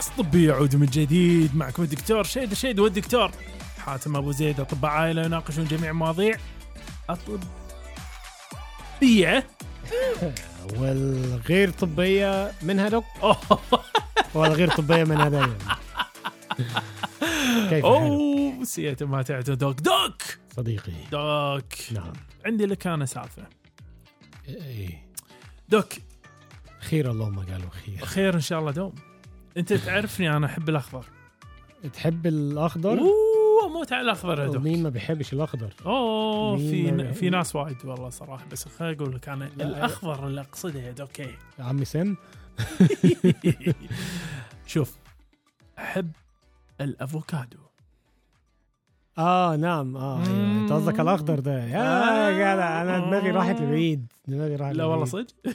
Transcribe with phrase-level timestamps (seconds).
[0.00, 3.30] الكاس طبي يعود من جديد معكم الدكتور شيد شيد والدكتور
[3.78, 6.36] حاتم أبو زيد أطباء عائلة يناقشون جميع مواضيع
[9.00, 9.46] اطبيه
[10.76, 13.60] والغير طبية منها دوك أوه.
[14.34, 15.56] والغير طبية منها دايما
[17.70, 20.22] كيف أوه سيئة ما تعتو دوك دوك.
[20.56, 20.92] صديقي.
[21.12, 21.92] دوك.
[21.92, 22.12] نعم.
[22.46, 23.46] عندي لك أنا سالفة.
[24.48, 25.06] إيه.
[25.68, 25.92] دوك.
[26.80, 28.04] خير اللهم قالوا خير.
[28.04, 29.09] خير إن شاء الله دوم.
[29.56, 31.04] أنت تعرفني أنا أحب الأخضر.
[31.92, 37.14] تحب الأخضر؟ أوه أموت على الأخضر يا دوك مين ما بيحبش الأخضر؟ أوه في بي-
[37.14, 39.64] في ناس وايد والله صراحة بس خليني أقول لك أنا لا.
[39.64, 40.80] الأخضر اللي أقصده.
[40.80, 40.94] يا
[41.64, 42.16] عمي سم
[44.66, 44.96] شوف
[45.78, 46.10] أحب
[46.80, 47.58] الأفوكادو.
[49.18, 49.96] آه نعم.
[49.96, 51.64] آه أيوه أنت قصدك الأخضر ده.
[51.64, 52.32] يا آه.
[52.32, 54.06] جدع أنا دماغي راحت لبعيد.
[54.28, 55.04] دماغي راحت لا والله.
[55.04, 55.34] صدق.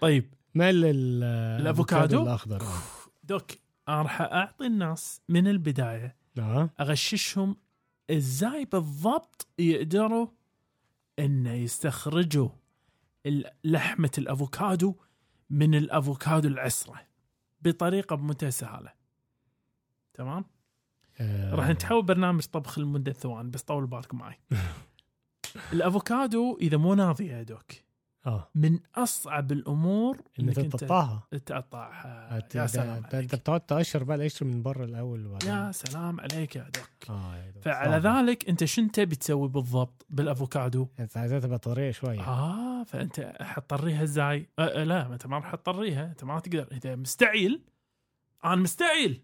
[0.00, 0.24] طيب
[0.58, 1.24] مال ال-
[1.60, 2.62] الأفوكادو؟ الأخضر.
[3.24, 3.50] دوك
[3.88, 7.56] أنا راح أعطي الناس من البداية آه أغششهم
[8.10, 10.26] إزاي بالضبط يقدروا
[11.18, 12.48] إن يستخرجوا
[13.64, 14.94] لحمة الأفوكادو
[15.50, 17.00] من الأفوكادو العسره
[17.62, 18.92] بطريقة السهاله
[20.14, 20.44] تمام؟
[21.20, 21.54] آه.
[21.54, 24.38] راح نتحول برنامج طبخ لمدة ثواني بس طول بالك معي.
[25.72, 27.72] الأفوكادو إذا مو ناضي يا دوك
[28.26, 28.50] آه.
[28.54, 34.62] من أصعب الأمور إنك أنت تقطعها تقطعها يا سلام أنت بتقعد تقشر بقى القشر من
[34.62, 35.50] بره الأول وبعدين.
[35.50, 37.62] يا سلام عليك يا يا دوب.
[37.62, 38.16] فعلى صعب.
[38.16, 42.20] ذلك أنت شو تبي تسوي بالضبط بالأفوكادو؟ أنت عايزها تبقى طريه شوية.
[42.20, 46.68] آه فأنت حتطريها إزاي؟ آه آه لا أنت ما راح تطريها أنت ما تقدر.
[46.72, 47.62] أنت مستعجل
[48.44, 49.20] أنا مستعجل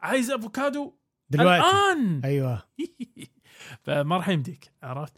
[0.00, 0.94] عايز أفوكادو؟
[1.30, 1.64] دلوقتي.
[1.66, 2.20] الآن.
[2.24, 2.62] أيوه.
[3.84, 5.12] فما راح يمديك عرفت؟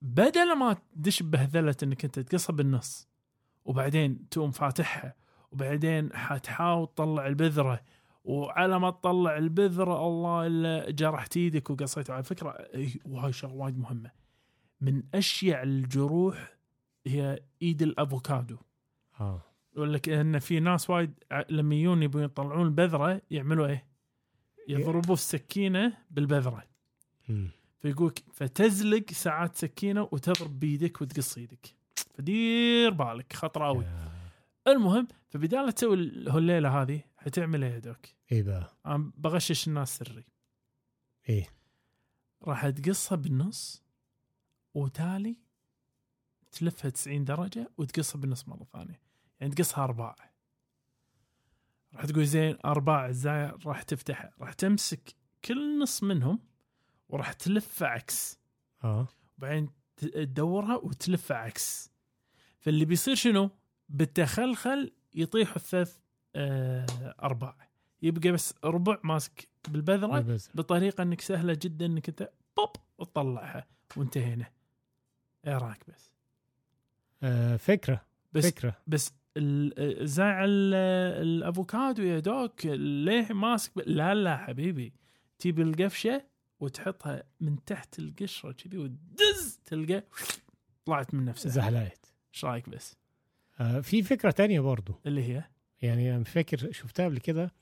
[0.00, 3.08] فبدل ما تدش بهذله إنك أنت تقصها بالنص
[3.64, 5.14] وبعدين تقوم فاتحها
[5.52, 7.80] وبعدين حتحاول تطلع البذرة
[8.24, 13.78] وعلى ما تطلع البذرة الله إلا جرحت إيدك وقصيته على فكرة إي، وهاي شغلة وايد
[13.78, 14.10] مهمة.
[14.80, 16.56] من أشيع الجروح
[17.06, 18.56] هي إيد الأفوكادو.
[19.20, 19.42] آه.
[19.76, 23.86] يقول لك إن في ناس وايد لما يجون يبون يطلعون البذرة يعملوا إيه؟
[24.68, 26.64] يضربوا السكينة بالبذرة.
[27.84, 27.92] مم.
[27.92, 31.74] فيقولك فتزلق ساعات سكينة وتضرب بيدك وتقص إيدك
[32.14, 34.08] فدير بالك خطر قوي يا-
[34.68, 40.24] المهم فبدال لا تسوي الهليله هذه حتعمل إيه يا دوك؟ بقى أنا بغشش الناس سري.
[41.28, 41.46] إيه.
[42.42, 43.82] راح تقصها بالنص
[44.74, 45.36] وتالي
[46.52, 49.00] تلفها 90 درجة وتقصها بالنص مرة ثانية.
[49.40, 50.16] يعني تقصها أرباع.
[51.94, 54.30] راح تقول زين أرباع إزاي راح تفتحها.
[54.40, 55.14] راح تمسك
[55.44, 56.38] كل نص منهم
[57.08, 58.38] وراح تلفها عكس.
[58.84, 59.08] آه.
[59.38, 61.90] وبعدين تدورها وتلفها عكس.
[62.60, 63.50] فاللي بيصير شنو؟
[63.88, 65.96] بالتخلخل يطيحوا الثلاث
[66.36, 66.86] آه
[67.22, 67.68] أرباع.
[68.02, 74.46] يبقى بس ربع ماسك بالبذرة بس بطريقة إنك سهلة جدا إنك أنت بوب وتطلعها وانتهينا.
[75.46, 76.10] إيه رأيك بس؟
[77.22, 78.76] آه فكرة بس فكرة.
[78.86, 79.12] بس
[80.02, 84.92] زعل الأفوكادو يا دوك ليه ماسك؟ ب- لا لا حبيبي
[85.38, 86.24] تجيب القفشة؟
[86.60, 90.04] وتحطها من تحت القشرة كذي وتدز تلقى
[90.84, 91.50] طلعت من نفسها.
[91.50, 92.96] زحلقت إيش رأيك بس؟
[93.60, 94.94] آه في فكرة تانية برضو.
[95.06, 95.44] اللي هي؟
[95.82, 97.52] يعني أنا فاكر شفتها قبل كده.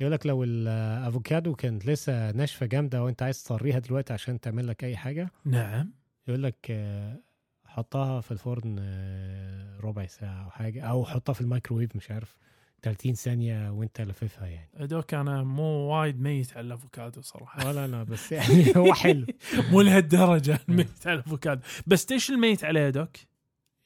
[0.00, 4.84] يقول لك لو الافوكادو كانت لسه ناشفة جامدة وأنت عايز تطريها دلوقتي عشان تعمل لك
[4.84, 5.92] أي حاجة نعم.
[6.28, 7.20] يقول لك آه،
[7.64, 12.36] حطها في الفرن آه، ربع ساعة أو حاجة أو حطها في الميكروويف مش عارف.
[12.82, 14.86] 30 ثانية وانت لففها يعني.
[14.86, 17.68] doc أنا مو وايد ميت على الأفوكادو صراحة.
[17.68, 19.26] ولا أنا بس يعني هو حلو.
[19.70, 21.60] مو لهالدرجة ميت على الأفوكادو.
[21.86, 23.16] بس إيش الميت عليه يا doc؟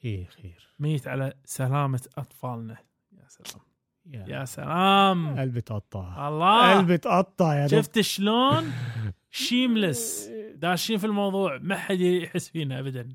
[0.05, 0.67] إيه خير.
[0.79, 2.77] ميت على سلامة أطفالنا.
[3.11, 3.63] يا سلام.
[4.05, 5.39] يا, يا سلام.
[5.39, 6.27] قلبي تقطع.
[6.27, 6.77] الله.
[6.77, 8.71] قلبي تقطع يا شفت شلون؟
[9.31, 11.57] shameless داشين في الموضوع.
[11.57, 13.09] ما حد يحس فينا ابدا.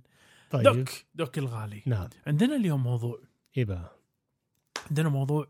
[0.50, 0.62] طيب.
[0.62, 0.88] doc.
[1.14, 1.82] دوك الغالي.
[1.86, 2.08] نعم.
[2.26, 3.20] عندنا اليوم موضوع.
[3.56, 3.96] إيه بقى.
[4.90, 5.46] عندنا موضوع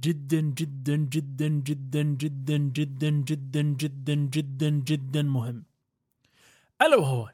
[0.00, 5.64] جدا جدا جدا جدا جدا جدا جدا جدا جدا جدا مهم.
[6.82, 7.32] الا وهو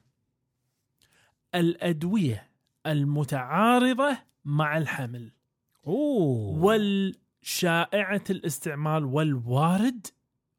[1.55, 2.51] الأدوية
[2.87, 5.33] المتعارضة مع الحمل.
[5.87, 6.65] أوه.
[6.65, 10.07] والشائعة الاستعمال والوارد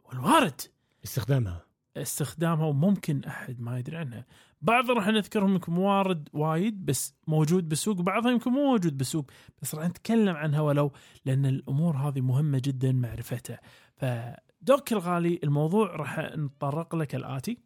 [0.06, 0.62] والوارد.
[1.06, 1.66] استخدامها.
[1.98, 4.26] استخدامها وممكن أحد ما يدري عنها.
[4.62, 9.32] بعض راح نذكرهم يمكن موارد وايد بس موجود بالسوق بعضها يمكن مو موجود بالسوق
[9.62, 10.92] بس راح نتكلم عنها ولو
[11.26, 13.62] لأن الأمور هذه مهمة جدا معرفتها.
[13.96, 17.58] فدوك الغالي الموضوع راح نتطرق لك الآتي.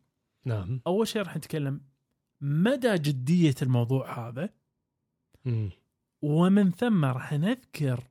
[0.46, 0.82] نعم.
[0.88, 1.82] أول شيء راح نتكلم
[2.42, 4.50] مدى جدية الموضوع هذا.
[6.22, 8.04] ومن ثم راح نذكر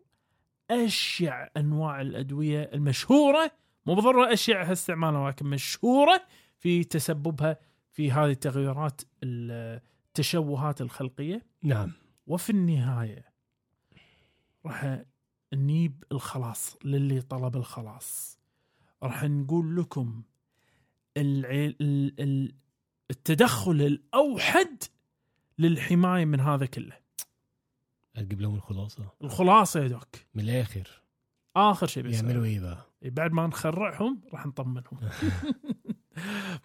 [0.71, 3.51] أشيع أنواع الأدوية المشهورة
[3.89, 6.27] مو بالضروره اشيعها استعمالا ولكن مشهورة
[6.59, 7.59] في تسببها
[7.91, 11.47] في هذه التغيرات التشوهات الخلقية.
[11.63, 11.93] نعم.
[12.27, 13.25] وفي النهاية
[14.67, 15.03] راح
[15.55, 18.39] نجيب الخلاص للي طلب الخلاص.
[19.03, 20.23] راح نقول لكم
[21.17, 22.55] الع- ال- ال-
[23.11, 24.83] التدخل الأوحد
[25.59, 26.97] للحماية من هذا كله.
[28.17, 29.13] هتجيب لهم الخلاصة.
[29.25, 30.17] الخلاصة يا دوك.
[30.35, 31.03] من الآخر.
[31.57, 34.99] آخر شيء بيسوي يعملوا إيه بقى؟ بعد ما نخرعهم راح نطمنهم.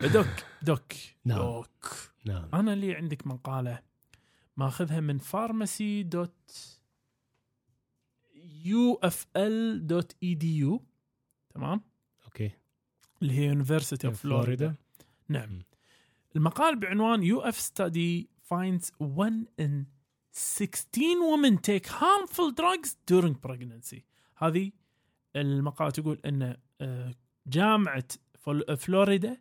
[0.13, 0.27] doc
[0.61, 0.93] doc
[1.25, 1.37] نعم.
[1.37, 2.11] doc.
[2.25, 2.49] نعم.
[2.53, 3.79] أنا لي عندك مقالة
[4.57, 6.79] ماخذها من فارماسي دوت
[8.65, 10.83] يو اف ال دوت اي دي يو
[11.49, 11.81] تمام؟
[12.25, 12.51] okay.
[13.21, 14.75] اللي هي University of Florida
[15.29, 15.49] نعم.
[15.49, 15.63] مم.
[16.35, 19.85] المقال بعنوان UF study finds one in
[20.31, 24.03] 16 women take harmful drugs during pregnancy.
[24.37, 24.71] هذه
[25.35, 27.11] المقالة تقول إن آه،
[27.47, 28.03] جامعة
[28.39, 29.37] فل- فلوريدا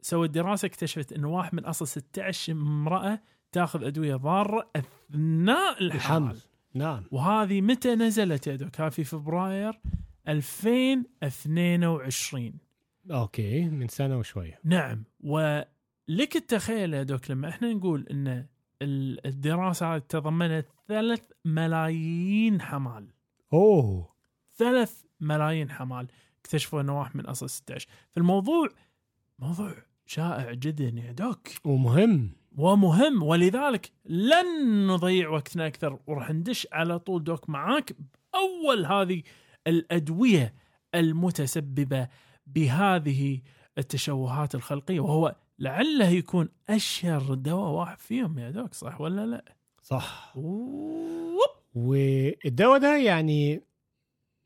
[0.00, 3.20] سوت دراسة اكتشفت إن واحد من أصل 16 امرأة
[3.52, 6.36] تاخذ أدوية ضارة أثناء الحمل.
[6.74, 7.04] نعم.
[7.10, 9.80] وهذه متى نزلت يا doc؟ في فبراير
[10.28, 12.52] 2022
[13.10, 14.58] okay من سنة وشوية.
[14.64, 15.04] نعم.
[15.20, 18.46] ولك التخيل يا doc لما إحنا نقول إن
[18.82, 23.06] ال- الدراسة هذه تضمنت ثلاث ملايين حمال.
[23.52, 24.14] أوه.
[24.56, 26.06] ثلاث ملايين حمال
[26.40, 28.68] اكتشفوا إنه واحد من أصل 16 فالموضوع
[29.38, 29.74] موضوع
[30.06, 31.48] شائع جدا يا دوك.
[31.64, 32.30] ومهم.
[32.56, 33.22] ومهم.
[33.22, 37.96] ولذلك لن نضيع وقتنا أكثر وراح ندش على طول دوك معاك
[38.32, 39.22] بأول هذه
[39.66, 40.54] الأدوية
[40.94, 42.08] المتسببة
[42.46, 43.40] بهذه
[43.78, 49.44] التشوهات الخلقية وهو لعله يكون أشهر دواء واحد فيهم يا دوك صح ولا لا؟
[49.82, 50.32] صح.
[50.36, 51.59] ووب.
[51.74, 53.62] والدواء ده يعني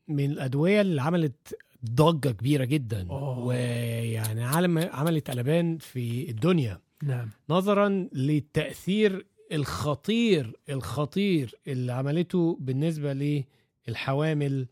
[0.07, 1.57] من الأدوية اللي عملت
[1.91, 3.39] ضجة كبيرة جدا أوه.
[3.39, 6.81] ويعني عالم عملت قلبان في الدنيا.
[7.03, 7.29] نعم.
[7.49, 13.43] نظرا للتأثير الخطير الخطير اللي عملته بالنسبة
[13.87, 14.67] للحوامل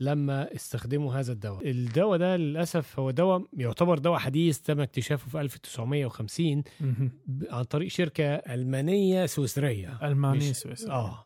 [0.00, 1.70] لما استخدموا هذا الدواء.
[1.70, 7.10] الدواء ده للأسف هو دواء يعتبر دواء حديث تم اكتشافه في 1950 مهم.
[7.26, 9.98] ب- عن طريق شركة ألمانية سويسرية.
[10.08, 11.24] الماني مش- سويسرا آه.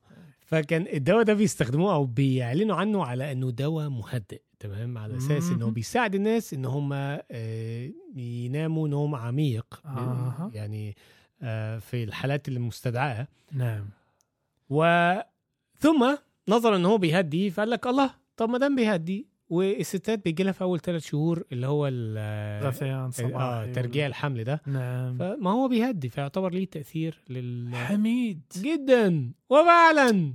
[0.52, 5.70] فكان الدواء ده بيستخدموه أو بيعلنوا عنه على إنه دواء مهدئ تمام على أساس إنه.
[5.70, 9.82] بيساعد الناس إن هم آه، يناموا نوم عميق.
[10.54, 10.96] يعني
[11.42, 13.84] آه، في الحالات المستدعاة نعم
[14.70, 16.16] وثم
[16.48, 20.62] نظرا إن هو بيهدي فقال لك الله طب ما دام بيهدي والستات بيجي لها في
[20.62, 21.86] أول ثلاث شهور اللي هو
[22.62, 24.60] غثيان آه ترجيع الحمل ده.
[24.66, 25.18] نعم.
[25.18, 28.40] فما هو بيهدي فيعتبر ليه تأثير لل حميد.
[28.56, 30.34] جدا وفعلا.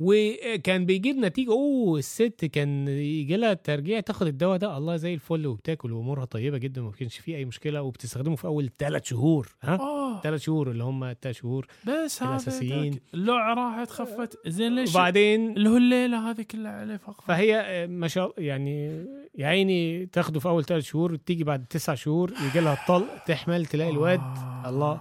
[0.00, 5.46] وكان بيجيب نتيجة أوه الست كان يجي لها ترجيع تاخد الدواء ده الله زي الفل
[5.46, 10.20] وبتاكل وأمورها طيبة جدا وما كانش فيه أي مشكلة وبتستخدمه في أول ثلاث شهور ها
[10.22, 12.22] ثلاث شهور اللي هم ثلاث شهور بس.
[12.22, 13.02] ذاك.
[13.14, 17.86] اللوعه راحت خفت زين ليش وبعدين اللي هو الليلة هذه كلها عليه فقط فهي آه،
[17.86, 19.04] ما شاء يعني
[19.38, 23.66] يا عيني تاخده في أول ثلاث شهور تيجي بعد تسع شهور يجي لها الطلق تحمل
[23.66, 24.68] تلاقي الواد آه.
[24.68, 25.00] الله.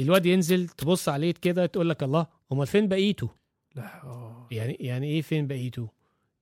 [0.00, 3.28] الواد ينزل تبص عليه كده تقول لك الله أمال فين بقيته
[3.76, 4.35] لا.
[4.50, 5.88] يعني يعني إيه فين بقيته؟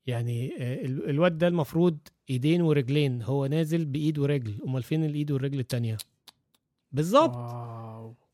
[0.06, 1.98] يعني آه، ال- الواد ده المفروض
[2.30, 5.96] إيدين ورجلين هو نازل بإيد ورجل أمال فين الإيد والرجل التانية؟
[6.92, 7.36] بالظبط.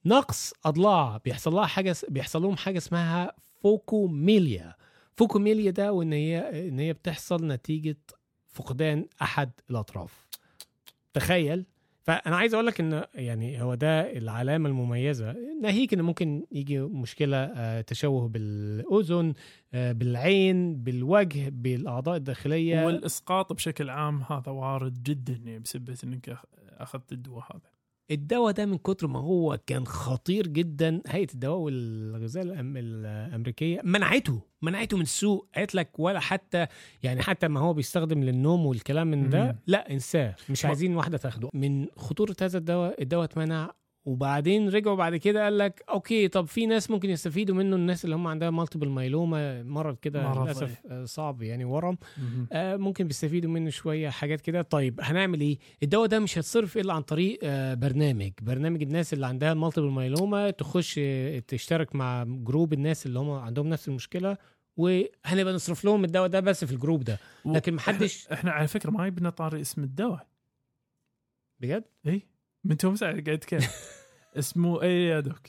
[0.05, 4.75] نقص أضلاع بيحصل لها حاجة بيحصل لهم حاجة اسمها فوكوميليا.
[5.17, 7.97] فوكوميليا ده وإن هي إن هي بتحصل نتيجة
[8.53, 10.27] فقدان أحد الأطراف.
[11.13, 11.65] تخيل.
[12.11, 15.37] فأنا عايز أقول لك إن يعني هو ده العلامة المميزة.
[15.63, 19.35] ناهيك إن ممكن يجي مشكلة آه، تشوه بالأذن
[19.75, 22.85] آه، بالعين بالوجه بالأعضاء الداخلية.
[22.87, 26.39] والإسقاط بشكل عام هذا وارد جدا يعني بسبب إنك
[26.69, 27.80] أخذت الدواء هذا.
[28.11, 31.03] الدواء ده من كتر ما هو كان خطير جدا.
[31.07, 32.77] هيئة الدواء والغذاء الأم...
[32.77, 35.49] الأمريكية منعته منعته من السوق.
[35.57, 36.67] قالت لك ولا حتى
[37.03, 39.31] يعني حتى ما هو بيستخدم للنوم والكلام من.
[39.31, 40.35] ده لا إنساه.
[40.51, 41.51] مش عايزين واحدة تاخده.
[41.55, 43.71] من خطورة هذا الدواء الدواء اتمنع.
[44.05, 48.17] وبعدين رجعوا بعد كده قال لك okay طب في ناس ممكن يستفيدوا منه الناس اللي
[48.17, 51.99] هم عندها multiple myeloma مرض كده للأسف آه، صعب يعني ورم.
[52.53, 54.63] آه، ممكن بيستفيدوا منه شوية حاجات كده.
[54.63, 58.33] طيب هنعمل إيه؟ الدواء ده مش هتصرف إلا عن طريق آه، برنامج.
[58.43, 63.31] برنامج الناس اللي عندها ال multiple myeloma تخش آه، تشترك مع group الناس اللي هم
[63.31, 64.37] عندهم نفس المشكلة
[64.77, 67.19] وهنبقى نصرف لهم الدواء ده بس في ال group ده.
[67.47, 70.27] لكن محدش إحنا على فكرة ما جبنا طاري اسم الدواء.
[71.61, 72.23] بجد؟ اي
[72.65, 73.69] من تو ساعه قاعد اتكلم
[74.39, 75.47] اسمه اي يا doc؟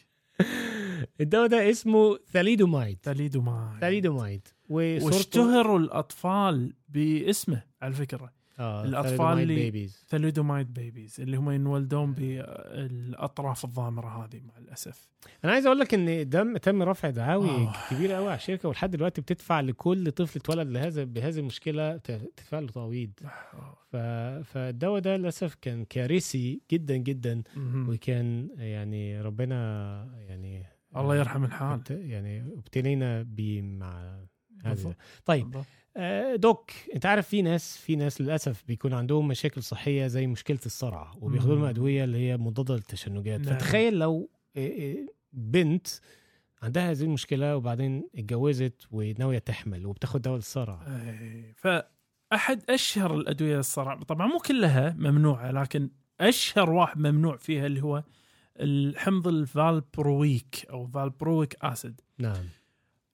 [1.21, 8.33] الدواء ده اسمه thalidomide thalidomide thalidomide واشتهروا الأطفال باسمه على فكرة.
[8.61, 9.89] آه الأطفال thalidomide اللي-.
[10.07, 15.07] thalidomide babies اللي هم ينولدون بالأطراف الضامرة هذه مع الأسف
[15.43, 17.73] أنا عايز أقول لك إن دم تم رفع دعاوي آه.
[17.91, 22.67] كبيرة قوي على الشركة ولحد دلوقتي بتدفع لكل طفل اتولد لهذا بهذه المشكلة تدفع له
[22.67, 23.11] تعويض
[23.91, 23.95] ف...
[24.43, 27.43] فالدواء ده للأسف كان كارثي جدا جدا.
[27.57, 29.55] وكان يعني ربنا
[30.27, 30.65] يعني
[30.97, 34.19] الله يرحم الحال يعني ابتلينا بيه مع
[34.65, 34.95] هذا.
[35.25, 35.65] طيب بالضبط.
[35.97, 40.59] آه، دوك انت عارف في ناس في ناس للأسف بيكون عندهم مشاكل صحية زي مشكلة
[40.65, 41.65] الصرع وبياخدوا لهم.
[41.65, 43.57] أدوية اللي هي مضادة للتشنجات نعم.
[43.57, 45.87] فتخيل لو آه، آه، بنت
[46.61, 51.01] عندها هذه المشكلة وبعدين اتجوزت وناوية تحمل وبتاخد دواء للصرع.
[51.55, 55.89] فأحد أشهر الأدوية للصرع طبعا مو كلها ممنوعة لكن
[56.21, 58.03] أشهر واحد ممنوع فيها اللي هو
[58.59, 62.43] الحمض الفالبرويك أو valproic acid نعم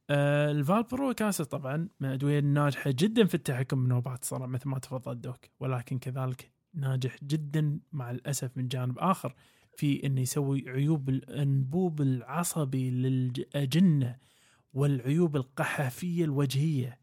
[0.09, 4.79] آه ال valproic acid طبعا من الادويه الناجحه جدا في التحكم بنوبات الصرع مثل ما
[4.79, 5.45] تفضل doc.
[5.59, 9.35] ولكن كذلك ناجح جدا مع الأسف من جانب آخر
[9.75, 14.15] في إنه يسوي عيوب الأنبوب العصبي للاجنه
[14.73, 16.99] والعيوب القحفيه الوجهية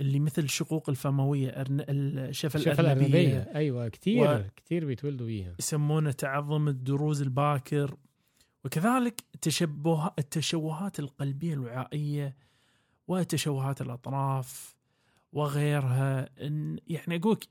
[0.00, 1.84] اللي مثل الشقوق الفموية أرن...
[1.88, 5.54] الشفه الارنبيه أيوه كتير و- كتير بيتولدوا بيها.
[5.58, 7.96] يسمونه تعظم الدروز الباكر.
[8.64, 12.36] وكذلك تشبه التشوهات القلبية الوعائية
[13.08, 14.76] وتشوهات الأطراف
[15.32, 16.28] وغيرها.
[16.46, 17.48] إن يعني أقولك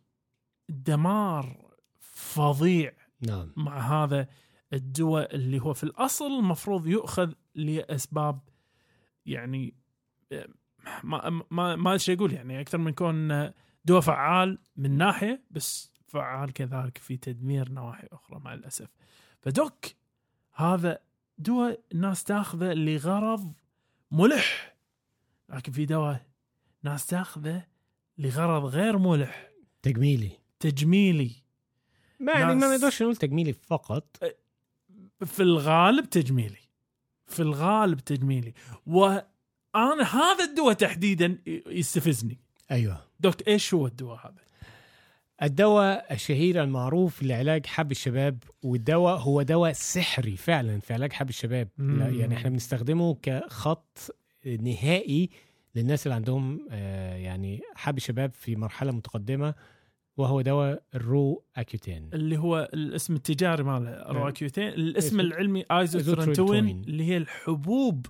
[0.70, 3.54] دمار فظيع نعم.
[3.56, 4.28] مع هذا
[4.74, 8.40] الدواء اللي هو في الأصل المفروض يؤخذ لأسباب
[9.26, 9.76] يعني
[11.04, 13.52] ما ما ما أدري أقول يعني أكثر من كون
[13.86, 18.90] دواء فعال من ناحية بس فعال كذلك في تدمير نواحي أخرى مع الأسف.
[19.42, 19.86] فدوك
[20.60, 21.00] هذا
[21.38, 23.54] دواء الناس تاخذه لغرض
[24.12, 24.76] ملح.
[25.50, 26.26] لكن في دواء
[26.84, 27.64] ناس تاخذه
[28.18, 29.50] لغرض غير ملح.
[29.82, 30.32] تجميلي.
[30.60, 31.32] تجميلي.
[32.20, 34.18] ما يعني ما نقدرش نقول تجميلي فقط.
[35.26, 36.70] في الغالب تجميلي.
[37.28, 38.54] في الغالب تجميلي.
[38.88, 42.40] وأنا هذا الدواء تحديدا يستفزني.
[42.72, 43.06] أيوه.
[43.20, 44.49] دوك إيش هو الدواء هذا؟
[45.44, 51.68] الدواء الشهير المعروف لعلاج حب الشباب والدواء هو دواء سحري فعلا في علاج حب الشباب.
[51.78, 54.16] لا يعني إحنا بنستخدمه كخط
[54.46, 55.30] نهائي
[55.76, 59.54] للناس اللي عندهم آه، يعني حب شباب في مرحلة متقدمة
[60.18, 65.66] وهو دواء ال Roaccutane اللي هو الاسم التجاري ماله Roaccutane الاسم اسم- العلمي.
[65.72, 68.06] ايزوترينتوين اللي هي الحبوب.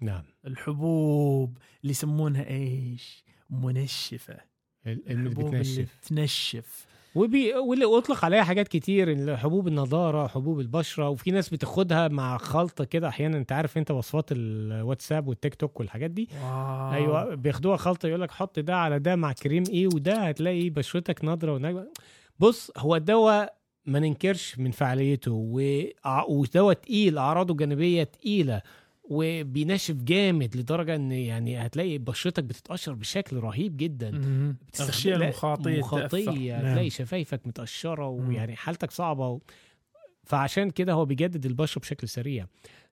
[0.00, 0.22] نعم.
[0.46, 4.51] الحبوب اللي يسمونها إيش؟ منشفة.
[4.86, 5.98] الحبوب اللي بتنشف.
[6.08, 6.86] تنشف.
[7.14, 7.54] وبي...
[7.54, 13.08] واللي أطلق عليها حاجات كتير حبوب النضارة حبوب البشرة وفي ناس بتاخدها مع خلطة كده.
[13.08, 16.28] أحيانا أنت عارف أنت وصفات الواتساب والتيك توك والحاجات دي.
[16.42, 16.92] واو.
[16.92, 21.24] أيوه بياخدوها خلطة يقول لك حط ده على ده مع كريم إيه وده هتلاقي بشرتك
[21.24, 21.88] نضرة ونجمه
[22.38, 23.54] بص هو الدواء
[23.86, 25.84] ما ننكرش من فعاليته و-
[26.28, 28.62] ودواء تقيل أعراضه الجانبيه تقيلة.
[29.04, 34.08] وبينشف جامد لدرجة إن يعني هتلاقي بشرتك بتتقشر بشكل رهيب جدا
[34.80, 36.52] أغشية لا، المخاطية مخاطية.
[36.62, 36.72] نعم.
[36.72, 38.08] تلاقي شفايفك متقشرة.
[38.08, 39.40] ويعني حالتك صعبة و...
[40.24, 42.46] فعشان كده هو بيجدد البشرة بشكل سريع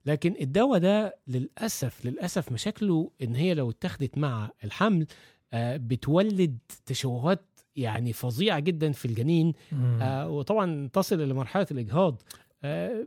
[0.07, 5.07] لكن الدواء ده للأسف للأسف مشاكله إن هي لو اتخذت مع الحمل
[5.53, 7.45] آه، بتولد تشوهات
[7.77, 9.99] يعني فظيعة جدا في الجنين مم.
[10.03, 12.23] آه، وطبعا تصل إلى مرحلة الإجهاض
[12.65, 13.07] آه،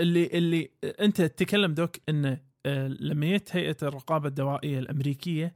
[0.00, 5.54] اللي اللي انت تتكلم دوك انه آه، لما جت هيئة الرقابة الدوائية الأمريكية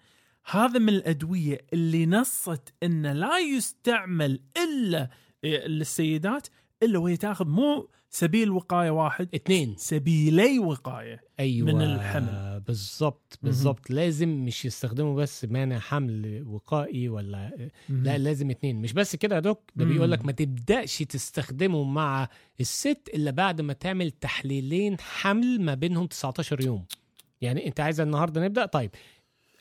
[0.51, 5.11] هذا من الأدوية اللي نصت انه لا يستعمل إلا
[5.45, 6.49] آه، للسيدات
[6.83, 12.61] إلا وهي تاخذ مو سبيل وقاية واحد اتنين سبيلي وقاية أيوه من الحمل.
[12.67, 19.17] بالظبط بالظبط لازم مش يستخدموا بس مانع حمل وقائي ولا لا لازم اتنين مش بس
[19.17, 19.93] كده يا doc ده مم.
[19.93, 22.29] بيقول لك ما تبدأش تستخدمه مع
[22.61, 26.85] الست إلا بعد ما تعمل تحليلين حمل ما بينهم 19 يوم.
[27.41, 28.91] يعني أنت عايزة النهارده نبدأ؟ طيب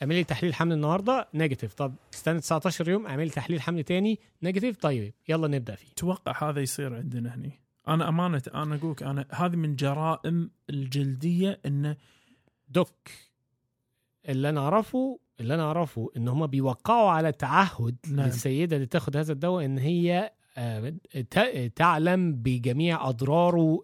[0.02, 5.14] اعملي تحليل حمل النهارده negative طب استنى 19 يوم اعملي تحليل حمل تاني negative طيب
[5.28, 5.92] يلا نبدأ فيه.
[5.92, 7.60] أتوقع هذا يصير عندنا هني.
[7.88, 11.96] أنا أمانة أنا أقولك أنا هذه من جرائم الجلدية انه
[12.68, 13.08] دوك
[14.28, 18.26] اللي أنا أعرفه اللي أنا أعرفه إن هم بيوقعوا على تعهد نعم.
[18.26, 20.32] للسيدة اللي تاخد هذا الدواء إن هي
[21.76, 23.82] تعلم بجميع أضراره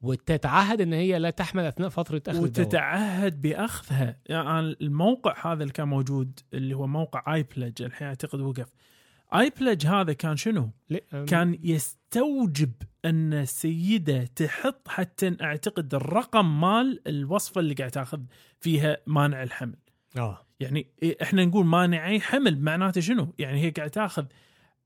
[0.00, 2.66] وتتعهد إن هي لا تحمل أثناء فترة أخذ الدواء.
[2.66, 4.16] وتتعهد بأخذها.
[4.26, 8.68] يعني الموقع هذا اللي كان موجود اللي هو موقع اي بلج الحين أعتقد وقف.
[9.34, 10.70] اي بلج هذا كان شنو؟
[11.26, 12.72] كان يستوجب
[13.04, 18.20] أن السيده تحط حتى أعتقد الرقم مال الوصفة اللي قاعد تأخذ
[18.60, 19.76] فيها مانع الحمل.
[20.16, 20.46] آه.
[20.60, 20.86] يعني
[21.22, 24.24] إحنا نقول مانعي حمل معناته شنو؟ يعني هي قاعد تأخذ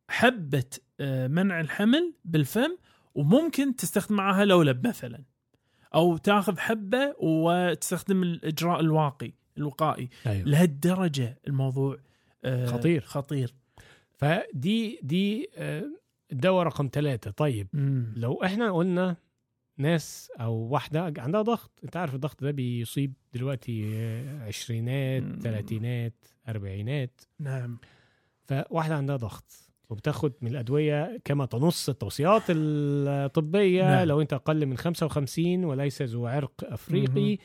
[0.08, 0.64] حبة
[1.00, 2.76] آه، منع الحمل بالفم
[3.14, 5.24] وممكن تستخدم معها لولب مثلا.
[5.94, 10.08] أو تاخذ حبة وتستخدم الإجراء الواقي الوقائي.
[10.26, 10.48] أيوه.
[10.48, 11.98] لهالدرجة الموضوع
[12.44, 13.00] آه، خطير.
[13.00, 13.54] خطير.
[14.14, 15.84] فدي دي آه،
[16.32, 18.14] الدواء رقم ثلاثة طيب مم.
[18.16, 19.16] لو إحنا قلنا
[19.78, 23.84] ناس أو واحدة عندها ضغط أنت عارف الضغط ده بيصيب دلوقتي
[24.40, 25.22] عشرينات.
[25.42, 26.14] ثلاثينات
[26.48, 27.20] أربعينات.
[27.38, 27.78] نعم.
[28.44, 29.71] فواحدة عندها ضغط.
[29.92, 34.08] وبتاخد من الأدوية كما تنص التوصيات الطبية نعم.
[34.08, 37.38] لو أنت أقل من 55 وليس ذو عرق أفريقي مهم.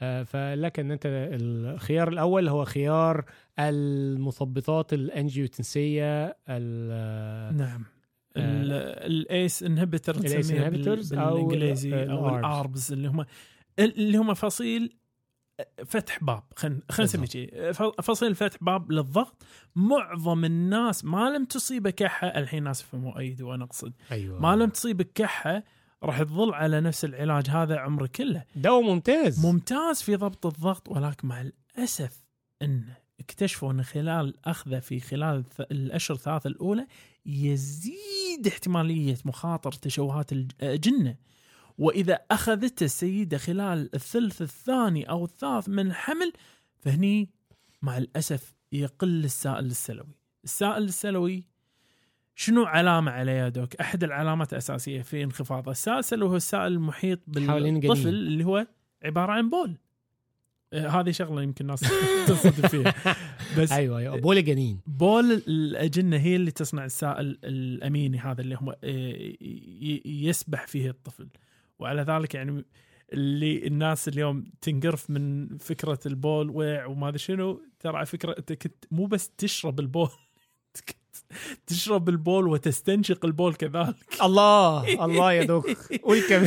[0.00, 3.24] آه، فلك أن أنت الخيار الأول هو خيار
[3.58, 7.84] المثبطات الأنجيوتنسية ال- نعم
[8.36, 12.36] ال ACE inhibitor ال ACE inhibitors أو بالإنجليزي ال- أو.
[12.38, 13.24] ال ARBs اللي هم
[13.78, 14.96] اللي هم فصيل
[15.86, 17.26] فتح باب خلينا خلينا نسميه.
[17.26, 17.72] شيء
[18.02, 19.42] فصيل فتح باب للضغط.
[19.76, 22.26] معظم الناس ما لم تصيبه كحة.
[22.26, 23.92] الحين ناس يفهموا اي دواء أنا اقصد.
[24.12, 24.40] أيوة.
[24.40, 25.62] ما لم تصيبك كحة
[26.02, 28.44] راح تظل على نفس العلاج هذا عمرك كله.
[28.56, 29.46] دواء ممتاز.
[29.46, 32.24] ممتاز في ضبط الضغط ولكن مع الأسف
[32.62, 32.84] إن
[33.20, 36.86] اكتشفوا إن خلال أخذه في خلال الأشهر الثلاثة الأولى
[37.26, 41.16] يزيد احتمالية مخاطر تشوهات الاجنه
[41.78, 46.32] وإذا اخذته السيده خلال الثلث الثاني أو الثالث من الحمل
[46.78, 47.30] فهني
[47.82, 50.16] مع الأسف يقل السائل السلوي.
[50.44, 51.44] السائل السلوي
[52.34, 57.20] شنو علامة عليه يا doc؟ أحد العلامات الأساسية في انخفاض السائل السلوي هو السائل المحيط.
[57.26, 58.66] بالطفل اللي هو
[59.02, 59.76] عبارة عن بول.
[60.72, 61.80] آه، هذه شغلة يمكن الناس
[62.28, 62.94] تصدم فيها.
[63.58, 64.20] بس أيوة أيوة.
[64.20, 64.80] بول جنين.
[64.86, 69.32] بول الأجنة هي اللي تصنع السائل الأميني هذا اللي هم آه،
[70.04, 71.28] يسبح فيه الطفل.
[71.78, 72.64] وعلى ذلك يعني
[73.12, 78.52] اللي الناس اليوم تنقرف من فكرة البول ويع وما أدري شنو ترى على فكرة أنت
[78.52, 80.08] كنت مو بس تشرب البول
[81.66, 83.94] تشرب البول وتستنشق البول كذلك.
[84.22, 85.70] الله الله يا دوك
[86.02, 86.46] قول كمان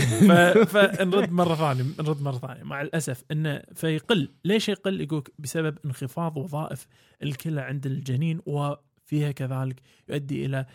[0.65, 2.63] ف- فنرد مرة ثانية نرد مرة ثانية.
[2.63, 6.87] مع الأسف انه فيقل ليش يقل؟ يقول بسبب انخفاض وظائف
[7.23, 10.65] الكلى عند الجنين وفيها كذلك يؤدي إلى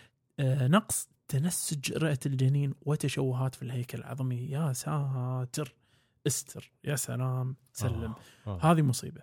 [0.40, 4.36] آه، نقص تنسج رئة الجنين وتشوهات في الهيكل العظمي.
[4.36, 5.74] يا ساتر.
[6.26, 6.70] استر.
[6.84, 7.56] يا سلام.
[7.72, 8.14] سلم.
[8.46, 8.72] آه.
[8.72, 9.20] هذه مصيبة.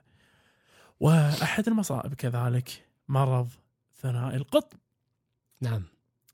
[1.00, 3.50] وأحد المصائب كذلك مرض
[4.02, 4.78] ثنائي القطب.
[5.62, 5.84] نعم.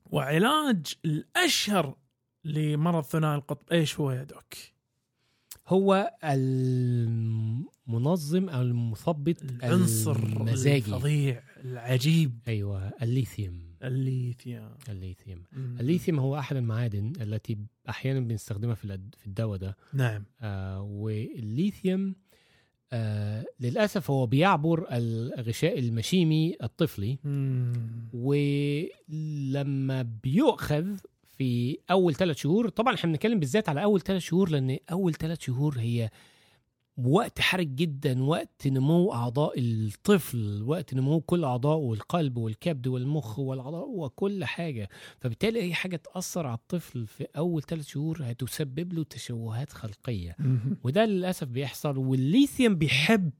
[0.06, 1.96] وعلاج الأشهر
[2.44, 3.72] لمرض ثنائي القطب.
[3.72, 4.54] إيش هو يا دوك؟
[5.68, 7.38] هو المنظم
[8.48, 10.94] أو المثبط العنصر المزاجي.
[10.94, 12.38] الفظيع العجيب.
[12.48, 13.67] أيوه الليثيوم.
[13.84, 14.70] الليثيوم.
[14.88, 15.42] الليثيوم.
[15.80, 19.76] الليثيوم هو أحد المعادن التي أحيانا بنستخدمها في في الدواء ده.
[19.92, 20.24] نعم.
[20.40, 22.14] آه والليثيوم
[22.92, 27.18] آه للأسف هو بيعبر الغشاء المشيمي الطفلي.
[27.24, 27.72] مم.
[28.12, 30.96] ولما بيؤخذ
[31.38, 35.40] في أول ثلاث شهور طبعا إحنا بنتكلم بالذات على أول ثلاث شهور لأن أول ثلاث
[35.40, 36.10] شهور هي
[37.04, 43.88] وقت حرج جدا وقت نمو أعضاء الطفل وقت نمو كل اعضائه القلب والكبد والمخ والعضاء
[43.88, 44.88] وكل حاجة
[45.20, 50.36] فبالتالي أي حاجة تأثر على الطفل في أول ثلاث شهور هتسبب له تشوهات خلقية.
[50.84, 53.30] وده للأسف بيحصل والليثيوم بيحب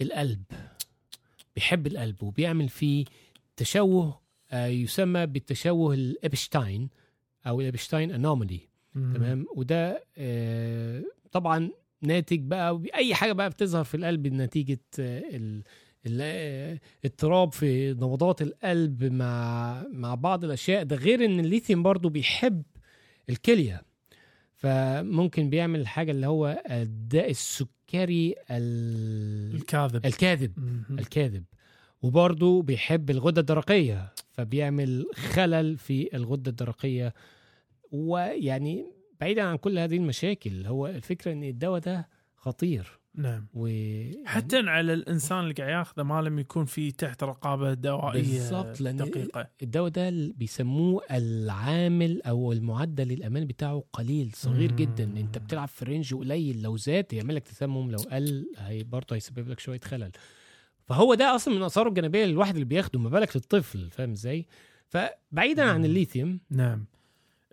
[0.00, 0.42] القلب
[1.56, 3.04] بيحب القلب وبيعمل فيه
[3.56, 4.20] تشوه
[4.50, 6.88] آه، يسمى بالتشوه الإبشتاين
[7.46, 8.60] أو الإبشتاين أنومالي.
[8.94, 11.70] تمام وده آه، طبعا
[12.06, 15.22] ناتج بقى أي حاجة بقى بتظهر في القلب نتيجة آه،
[16.20, 20.82] آه، اضطراب في نبضات القلب مع مع بعض الأشياء.
[20.82, 22.62] ده غير إن الليثيوم برضو بيحب
[23.30, 23.82] الكلية.
[24.56, 30.06] فممكن بيعمل الحاجة اللي هو الداء السكري ال- الكاذب.
[30.06, 30.52] الكاذب.
[30.58, 30.98] مم.
[30.98, 31.44] الكاذب.
[32.02, 37.14] وبرضه بيحب الغدة الدرقية فبيعمل خلل في الغدة الدرقية.
[37.92, 38.86] ويعني
[39.20, 42.98] بعيدا عن كل هذه المشاكل هو الفكرة إن الدواء ده خطير.
[43.16, 43.46] نعم.
[43.54, 43.68] و
[44.26, 48.82] حتى على الإنسان اللي قاعد ياخذه ما لم يكون في تحت رقابة دوائية بالضبط، لأن-
[48.82, 49.48] دقيقة.
[49.62, 54.76] الدواء ده بيسموه العامل أو المعدل الأمان بتاعه قليل صغير مم.
[54.76, 55.04] جدا.
[55.04, 56.62] أنت بتلعب في رينج قليل.
[56.62, 60.10] لو زاد يعمل لك تسمم لو قل هي برضه هيسبب لك شوية خلل.
[60.84, 64.46] فهو ده أصلا من آثاره الجانبية للواحد اللي بياخده ما بالك للطفل فاهم إزاي؟
[64.88, 65.84] فبعيدا عن مم.
[65.84, 66.40] الليثيوم.
[66.50, 66.86] نعم.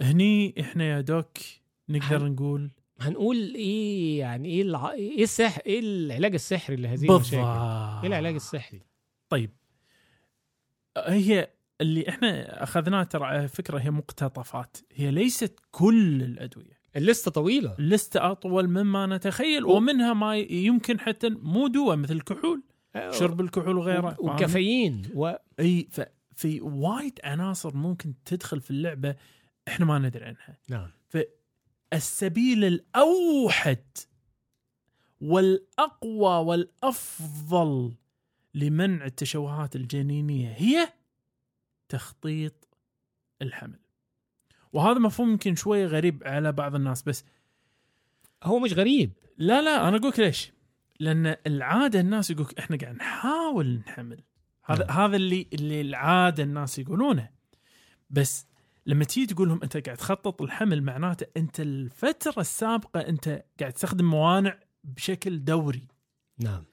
[0.02, 1.38] هني إحنا يا دوك
[1.90, 4.92] نقدر هن- نقول هنقول إيه يعني إيه الع...
[4.92, 8.02] إيه السحر إيه العلاج السحري لهذه المشاكل؟ بالضبط.
[8.04, 8.82] إيه العلاج السحري؟
[9.30, 9.52] طيب.
[10.98, 11.50] هي
[11.82, 14.78] اللي إحنا اخذناه ترى فكرة هي مقتطفات.
[14.94, 16.82] هي ليست كل الأدوية.
[16.96, 17.76] اللستة طويلة.
[17.80, 22.64] اللستة أطول مما نتخيل ومنها ما يمكن حتى مو دواء مثل الكحول.
[23.12, 25.34] شرب الكحول وغيره فاهم؟ وكافيين و...
[25.60, 29.16] إي ففي وايد عناصر ممكن تدخل في اللعبة
[29.72, 30.58] إحنا ما ندري عنها.
[30.70, 30.92] نعم.
[31.94, 33.84] السبيل الأوحد
[35.22, 37.96] والأقوى والأفضل
[38.54, 40.94] لمنع التشوهات الجنينية هي
[41.90, 42.68] تخطيط
[43.42, 43.80] الحمل.
[44.74, 47.26] وهذا مفهوم يمكن شوية غريب على بعض الناس بس
[48.44, 49.12] هو مش غريب.
[49.38, 50.52] لا لا أنا أقول ليش.
[51.00, 54.24] لأن العادة الناس يقول إحنا قاعد نحاول نحمل.
[54.64, 54.98] هذا نعم.
[54.98, 57.30] هذا اللي اللي العادة الناس يقولونه.
[58.10, 58.48] بس
[58.86, 64.06] لما تيجي تقول لهم أنت قاعد تخطط الحمل معناته أنت الفترة السابقة أنت قاعد تستخدم
[64.06, 65.88] موانع بشكل دوري.
[66.40, 66.64] نعم.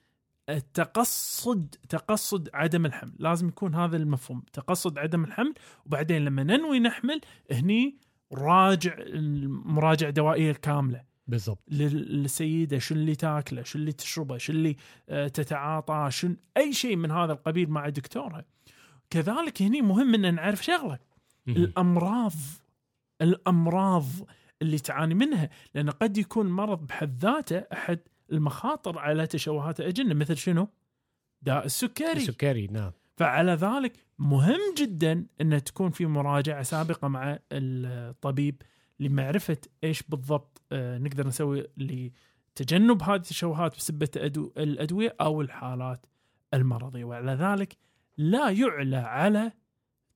[0.49, 3.13] التقصد تقصد عدم الحمل.
[3.19, 4.43] لازم يكون هذا المفهوم.
[4.53, 5.55] تقصد عدم الحمل
[5.87, 7.21] وبعدين لما ننوي نحمل
[7.53, 7.97] هني
[8.33, 11.03] راجع المراجعة الدوائية الكاملة.
[11.27, 11.59] بالضبط.
[11.69, 14.77] لل- للسيدة شو اللي تاكله؟ شو اللي تشربه؟ شو اللي
[15.09, 18.45] آه، تتعاطى؟ شو أي شيء من هذا القبيل مع دكتورها
[19.11, 20.99] كذلك هني مهم إن نعرف شغلة.
[21.57, 22.33] الأمراض
[23.23, 24.05] الأمراض
[24.63, 27.99] اللي تعاني منها لأن قد يكون مرض بحد ذاته أحد
[28.33, 30.69] المخاطر على تشوهات الأجنة مثل شنو؟
[31.43, 32.13] داء السكري.
[32.13, 32.93] السكري نعم.
[33.17, 38.63] فعلى ذلك مهم جدا أن تكون في مراجعة سابقة مع الطبيب
[39.01, 44.09] لمعرفة إيش بالضبط آه، نقدر نسوي لتجنب هذه التشوهات بسبه
[44.57, 46.07] الأدوية أو الحالات
[46.55, 47.05] المرضية.
[47.05, 47.77] وعلى ذلك
[48.17, 49.53] لا يعلى على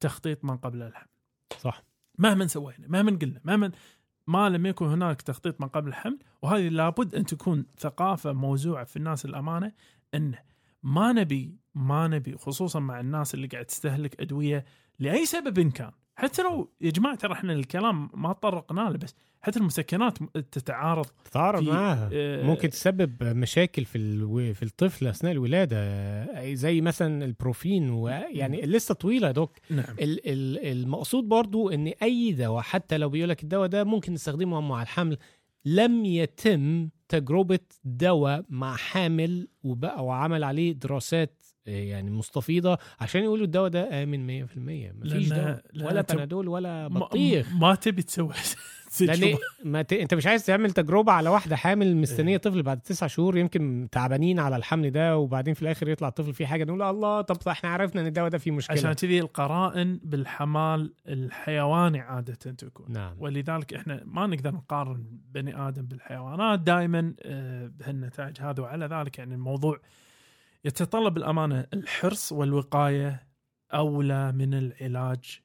[0.01, 1.12] تخطيط ما قبل الحمل.
[1.61, 1.83] صح.
[2.19, 3.73] مهما سوينا مهما قلنا مهما
[4.27, 8.97] ما لم يكن هناك تخطيط ما قبل الحمل وهذه لابد أن تكون ثقافة موزوعة في
[8.97, 9.73] الناس الأمانة
[10.15, 10.35] أن
[10.83, 14.65] ما نبي ما نبي خصوصا مع الناس اللي قاعد تستهلك أدوية
[14.99, 15.93] لأي سبب كان.
[16.17, 20.19] حتى لو يا جماعة ترى إحنا الكلام ما تطرقنا له بس حتى المسكنات
[20.53, 22.11] تتعارض تتعارض معاها.
[22.13, 24.55] آه، ممكن تسبب مشاكل في ألو...
[24.55, 26.55] في الطفل أثناء الولادة.
[26.55, 29.85] زي مثلا البروفين ويعني لسه طويلة يا دوك نعم.
[30.01, 34.61] ال- ال- المقصود برضو إن أي دواء حتى لو بيقول لك الدواء ده ممكن نستخدمه
[34.61, 35.19] مع الحمل
[35.65, 43.69] لم يتم تجربة دواء مع حامل وبقى وعمل عليه دراسات يعني مستفيضة عشان يقولوا الدواء
[43.69, 47.53] ده آمن 100% مفيش دواء ولا بنادول ولا بطيخ.
[47.53, 48.35] ما تبي تسوي
[49.01, 49.37] لأن.
[49.65, 49.93] ما ت...
[49.93, 54.39] أنت مش عايز تعمل تجربة على واحدة حامل مستنية طفل بعد تسع شهور يمكن تعبانين
[54.39, 58.01] على الحمل ده وبعدين في الآخر يطلع الطفل فيه حاجة نقول الله طب إحنا عرفنا
[58.01, 58.79] إن الدواء ده فيه مشكلة.
[58.79, 62.87] عشان كذي القرائن بالحمال الحيواني عادة تكون.
[62.89, 63.17] نعم.
[63.19, 66.61] ولذلك إحنا ما نقدر نقارن بني آدم بالحيوانات.
[66.61, 67.15] دائما
[67.79, 69.81] بهالنتائج هذه وعلى ذلك يعني الموضوع
[70.65, 73.29] يتطلب الأمانة الحرص والوقاية
[73.75, 75.41] أولى من العلاج.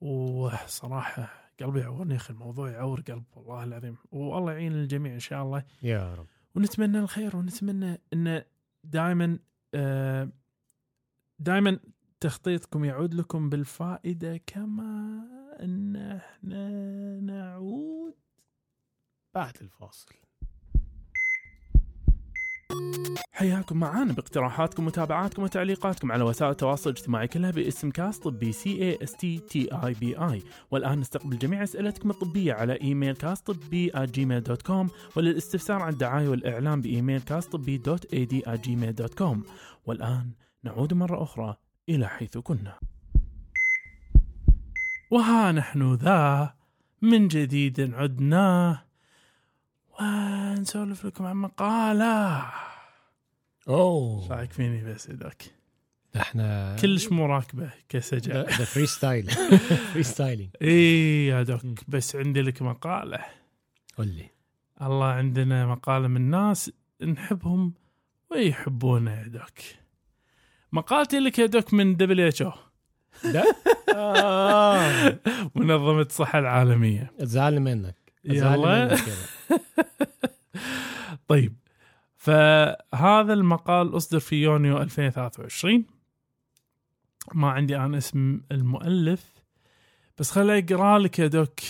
[0.00, 3.96] وصراحه قلبي يعورني أخي الموضوع يعور قلب والله العظيم.
[4.12, 5.64] والله يعين الجميع إن شاء الله.
[5.82, 6.26] يا رب.
[6.54, 8.42] ونتمنى الخير ونتمنى إن
[8.84, 9.38] دائما
[11.38, 11.80] دائما
[12.20, 15.24] تخطيطكم يعود لكم بالفائدة كما
[15.60, 18.14] إن إحنا نعود.
[19.34, 20.14] بعد الفاصل.
[23.32, 28.98] حياكم معانا باقتراحاتكم ومتابعاتكم وتعليقاتكم على وسائل التواصل الاجتماعي كلها باسم كاست طبي C A
[29.02, 33.92] S T T I B I والآن نستقبل جميع أسئلتكم الطبية على إيميل كاست طبي
[33.96, 39.44] Gmail dot com وللاستفسار عن الدعاية والإعلام بإيميل كاست طبي dot AD Gmail dot com
[39.86, 40.30] والآن
[40.64, 41.56] نعود مرة أخرى
[41.88, 42.78] إلى حيث كنا.
[45.10, 46.54] وها نحن ذا
[47.02, 48.83] من جديد عدنا.
[50.00, 52.44] ونسولف لكم عن مقالة؟
[53.68, 54.28] أوه.
[54.32, 55.42] رأيك فيني بس ذاك
[56.16, 58.32] إحنا كلش مو راكبة كسجع.
[58.42, 59.30] ده freestyle
[59.92, 63.18] freestyling إي يا doc بس عندي لك مقالة.
[63.98, 64.30] قول لي.
[64.82, 66.70] الله عندنا مقالة من ناس
[67.02, 67.74] نحبهم
[68.30, 69.58] ويحبونا يا doc
[70.72, 72.52] مقالتي لك يا doc من WHO.
[75.54, 77.12] منظمة الصحة العالمية.
[77.20, 78.96] اتزعل منك يلا.
[81.28, 81.56] طيب
[82.16, 85.84] فهذا المقال أصدر في يونيو 2023
[87.34, 89.34] ما عندي أنا اسم المؤلف
[90.18, 91.60] بس خل أقرأ لك يا doc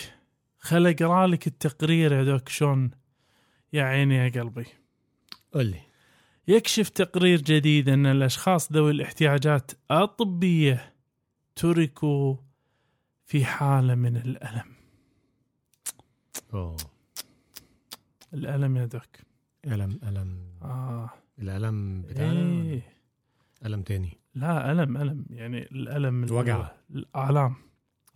[0.59, 2.91] خل أقرأ لك التقرير يا دوك شلون
[3.73, 4.67] يا عيني يا قلبي.
[5.55, 5.81] قول لي.
[6.49, 10.95] يكشف تقرير جديد أن الأشخاص ذوي الاحتياجات الطبية
[11.57, 12.37] تركوا
[13.25, 14.75] في حالة من الألم.
[16.55, 16.77] أوه.
[18.35, 19.17] الألم يا دوك
[19.67, 20.39] ألم ألم.
[20.63, 21.11] آه.
[21.39, 22.83] الألم بتاعنا إيه.
[23.67, 25.27] ألم تاني؟ لا ألم ألم.
[25.31, 26.71] يعني الألم الوجع.
[26.91, 27.55] الالام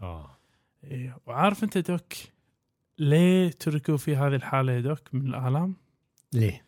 [0.02, 0.31] آه.
[0.85, 1.18] إيه.
[1.26, 2.12] وعارف أنت دوك
[2.98, 5.76] ليه تركوا في هذه الحالة يا دوك من الالام؟
[6.33, 6.64] ليه؟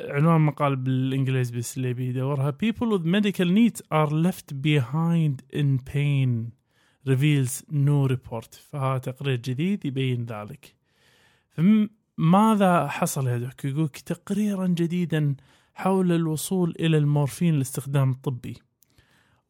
[0.00, 6.50] عنوان مقال بالانجليزي بس اللي بيدورها people with medical needs are left behind in pain
[7.08, 8.54] reveals no report.
[8.54, 10.74] فهذا تقرير جديد يبين ذلك.
[12.20, 15.34] فماذا حصل يا دوك يقول تقريرا جديدا
[15.74, 18.56] حول الوصول إلى المورفين لاستخدام الطبي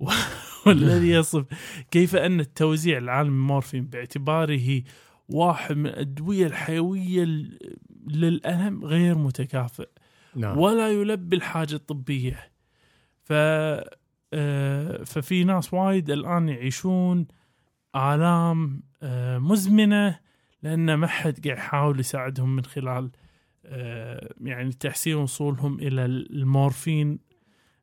[0.67, 1.45] والذي يصف
[1.91, 4.83] كيف أن التوزيع العالمي المورفين باعتباره
[5.29, 7.25] واحد من الأدوية الحيوية
[8.07, 9.89] للالم غير متكافئ.
[10.37, 10.59] نعم.
[10.59, 12.53] ولا يلبي الحاجة الطبية.
[13.25, 13.33] ف
[14.33, 17.27] آه، ففي ناس وايد الآن يعيشون
[17.97, 20.30] آلام آه، مزمنة.
[20.63, 23.11] لأن ما حد قاعد يحاول يساعدهم من خلال
[23.65, 27.19] آه، يعني تحسين وصولهم إلى المورفين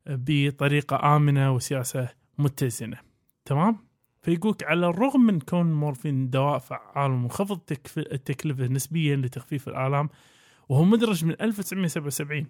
[0.08, 2.98] بطريقة آمنة وسياسة متزنة.
[3.46, 3.88] تمام؟
[4.22, 7.60] فيقولك على الرغم من كون المورفين دواء فعال ومنخفض
[7.98, 10.10] التكلفة نسبيا لتخفيف الآلام
[10.70, 12.46] وهو مدرج من 1977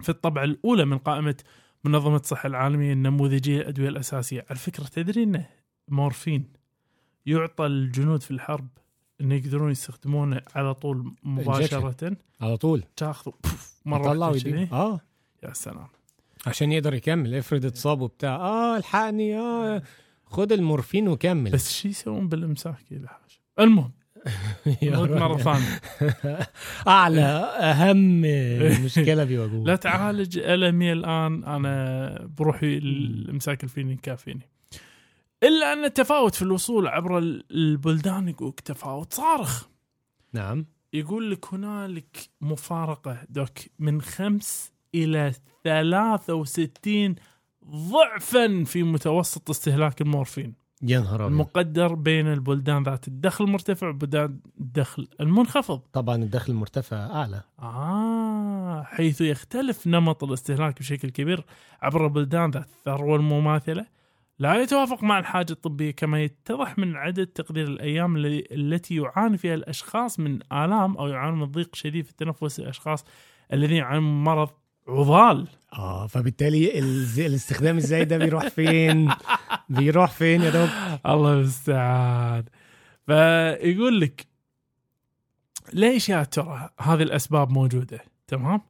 [0.00, 1.36] في الطبعة الأولى من قائمة
[1.84, 4.46] منظمة الصحة العالمية النموذجية الأدوية الأساسية.
[4.50, 5.48] على فكرة تدري أنه
[5.88, 6.52] مورفين
[7.26, 8.68] يعطى الجنود في الحرب
[9.20, 12.16] أن يقدرون يستخدمونه على طول مباشرة.
[12.40, 12.82] على طول.
[12.96, 13.32] تاخذه.
[14.32, 14.68] كذي.
[14.72, 15.00] آه.
[15.42, 15.86] يا سلام.
[16.46, 18.36] عشان يقدر يكمل افرض اتصاب وبتاع.
[18.36, 19.82] آه الحقني آه.
[20.26, 21.50] خد المورفين وكمل.
[21.50, 23.92] بس شو يسوون بالإمساك إذا حاجة المهم.
[24.82, 25.40] راجل.
[25.40, 25.80] ثانية.
[26.88, 27.22] أعلى
[27.60, 28.20] أهم
[28.84, 31.44] مشكلة بيواجهوها لا تعالج ألمي الآن.
[31.44, 34.48] أنا بروحي الإمساك الفيني كافيني.
[35.42, 39.66] إلا أن التفاوت في الوصول عبر ال- البلدان يقول تفاوت صارخ.
[40.32, 40.66] نعم.
[40.92, 45.32] يقول لك هنالك مفارقة دوك من خمس إلى
[45.64, 47.14] 63
[47.66, 50.54] ضعفا في متوسط استهلاك المورفين.
[50.82, 51.26] يا نهار.
[51.26, 55.80] المقدر بين البلدان ذات الدخل المرتفع وبلدان الدخل المنخفض.
[55.92, 57.42] طبعا الدخل المرتفع أعلى.
[57.58, 61.44] آه حيث يختلف نمط الاستهلاك بشكل كبير
[61.82, 63.86] عبر البلدان ذات الثروة المماثلة
[64.38, 70.20] لا يتوافق مع الحاجة الطبية كما يتضح من عدد تقدير الأيام التي يعاني فيها الأشخاص
[70.20, 73.04] من آلام أو يعانون من ضيق شديد في التنفس الأشخاص
[73.52, 74.50] الذين يعانون من مرض
[74.88, 75.48] عضال.
[75.72, 76.78] آه فبالتالي.
[77.26, 79.12] الاستخدام الزايد ده بيروح فين؟
[79.68, 80.68] بيروح فين يا دوب؟
[81.06, 82.44] الله المستعان.
[83.06, 84.26] فيقول لك
[85.72, 88.60] ليش يا ترى هذه الأسباب موجودة؟ تمام؟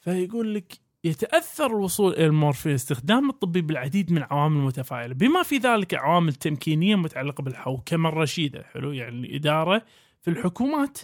[0.00, 0.72] فيقول لك
[1.04, 5.14] يتأثر الوصول إلى المورفين استخدام الطبي بالعديد من العوامل المتفاعلة.
[5.14, 9.82] بما في ذلك عوامل تمكينية متعلقة بالحوكمة الرشيدة حلو؟ يعني الإدارة
[10.20, 10.98] في الحكومات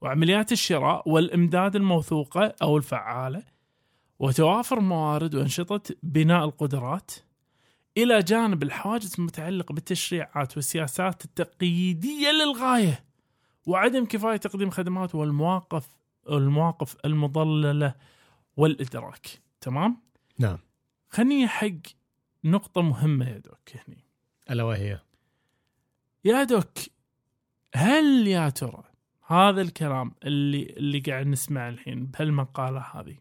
[0.00, 3.42] وعمليات الشراء والإمداد الموثوقة أو الفعالة
[4.18, 7.10] وتوافر موارد وأنشطة بناء القدرات
[7.96, 13.04] إلى جانب الحواجز المتعلقة بالتشريعات والسياسات التقييدية للغاية
[13.66, 15.88] وعدم كفاية تقديم خدمات والمواقف
[16.30, 17.94] المواقف المضللة.
[18.56, 19.26] والإدراك
[19.60, 19.96] تمام؟
[20.38, 20.58] نعم.
[21.08, 21.68] خليني حق
[22.44, 24.04] نقطة مهمة يا دوك هني.
[24.50, 25.00] ألا وهي؟
[26.24, 26.78] يا دوك
[27.74, 28.84] هل يا ترى
[29.26, 33.16] هذا الكلام اللي اللي قاعد نسمعه الحين بهالمقالة هذه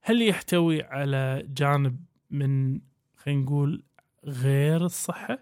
[0.00, 2.80] هل يحتوي على جانب من
[3.16, 3.82] خلينا نقول
[4.24, 5.38] غير الصحة؟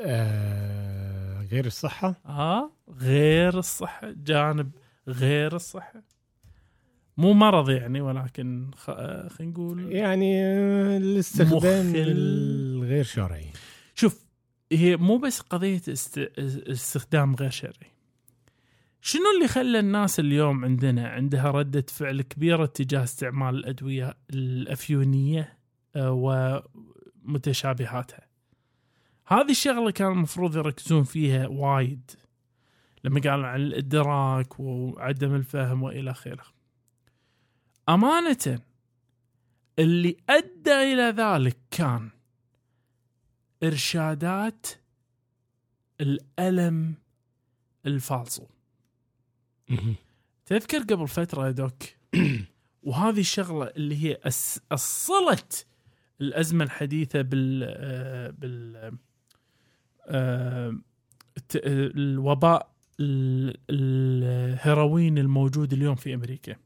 [0.00, 4.70] آه غير الصحة؟ آه غير الصحة جانب
[5.08, 6.02] غير الصحة.
[7.20, 8.90] مو مرض يعني ولكن خ...
[9.28, 11.92] خلينا نقول يعني آه، الاستخدام.
[11.96, 13.46] الغير شرعي.
[13.94, 14.24] شوف
[14.72, 16.18] هي مو بس قضية است...
[16.38, 17.90] استخدام غير شرعي.
[19.00, 25.58] شنو اللي خلى الناس اليوم عندنا عندها ردة فعل كبيرة تجاه استعمال الأدوية الأفيونية
[25.96, 26.62] آه،
[27.24, 28.26] ومتشابهاتها؟
[29.26, 32.10] هذه الشغلة كان المفروض يركزون فيها وايد
[33.04, 36.59] لما قالوا عن الإدراك وعدم الفهم وإلى آخره.
[37.88, 38.60] أمانة
[39.78, 42.10] اللي أدى إلى ذلك كان
[43.62, 44.66] إرشادات
[46.00, 46.94] الألم
[47.86, 48.46] الفالصو.
[50.46, 51.82] تذكر قبل فترة يا دوك؟
[52.82, 54.20] وهذه الشغلة اللي هي
[54.72, 55.66] أصلت
[56.20, 58.92] الأزمة الحديثة بال آه، بال
[60.06, 60.76] آه،
[61.56, 66.56] الوباء ال- الهيروين الموجود اليوم في أمريكا.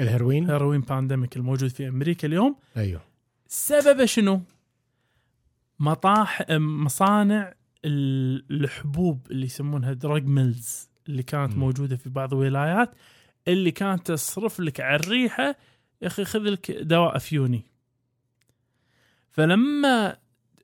[0.00, 3.00] الهيروين هيروين pandemic الموجود في أمريكا اليوم أيوه
[3.48, 4.42] سببه شنو؟
[5.78, 11.58] مطاح مصانع ال- الحبوب اللي يسمونها drug mills اللي كانت مم.
[11.60, 12.90] موجودة في بعض الولايات
[13.48, 15.56] اللي كانت تصرف لك على الريحة
[16.02, 17.64] يا أخي خذ لك دواء افيوني
[19.30, 20.16] فلما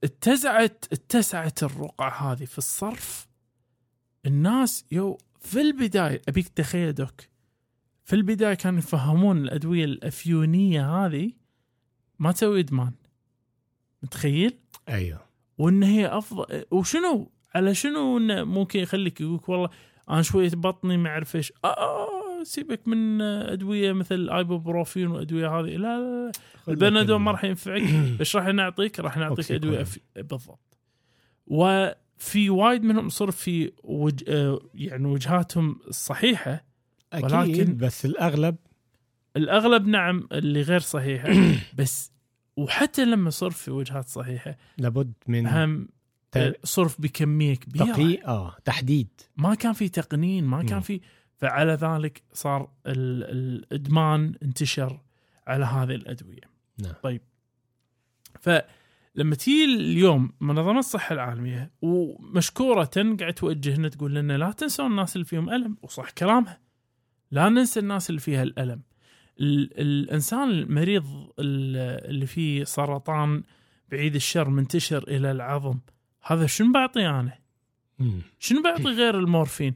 [0.04, 3.26] اتسعت اتسعت الرقعة هذه في الصرف
[4.26, 7.20] الناس يو في البداية أبيك تخيل doc
[8.06, 11.30] في البداية كانوا يفهمون الأدوية الأفيونية هذه
[12.18, 12.92] ما تسوي إدمان.
[14.02, 15.20] متخيل؟ أيوه.
[15.58, 19.70] وإن هي أفضل وشنو؟ على شنو إنه ممكن يخليك يقولك والله
[20.10, 21.52] أنا شوية بطني ما أعرف إيش.
[21.64, 25.76] آه, آه سيبك من أدوية مثل ايبوبروفين وأدوية هذه.
[25.76, 26.32] لا, لا, لا
[26.68, 27.82] البنادول ما راح ينفعك.
[28.20, 29.52] إيش راح نعطيك؟ راح نعطيك.
[29.52, 29.98] أدوية أف...
[30.16, 30.78] بالضبط.
[31.46, 34.24] وفي وايد منهم صار في وج...
[34.28, 36.65] آه، يعني وجهاتهم الصحيحة
[37.12, 37.32] أكيد.
[37.32, 38.56] ولكن- بس الأغلب
[39.36, 41.28] الأغلب نعم اللي غير صحيحة.
[41.78, 42.12] بس
[42.56, 45.88] وحتى لما صار في وجهات صحيحة لابد من هم
[46.64, 47.84] صرف بكمية كبيرة.
[47.84, 49.08] تقييم آه تحديد.
[49.36, 50.80] ما كان في تقنين ما كان.
[50.80, 51.00] في
[51.36, 55.00] فعلى ذلك صار ال- الإدمان انتشر
[55.46, 56.40] على هذه الأدوية.
[56.78, 56.92] نعم.
[57.02, 57.20] طيب.
[58.40, 62.84] فلما تيجي اليوم منظمة الصحة العالمية ومشكورة
[63.20, 66.60] قاعد توجهنا تقول لنا لا تنسوا الناس اللي فيهم ألم وصح كلامها.
[67.30, 68.82] لا ننسى الناس اللي فيها الألم
[69.40, 71.04] ال- الإنسان المريض
[71.38, 73.42] ال- اللي فيه سرطان
[73.90, 75.78] بعيد الشر منتشر إلى العظم
[76.22, 77.38] هذا شنو بعطيه أنا؟
[78.38, 79.74] شنو بعطي غير المورفين؟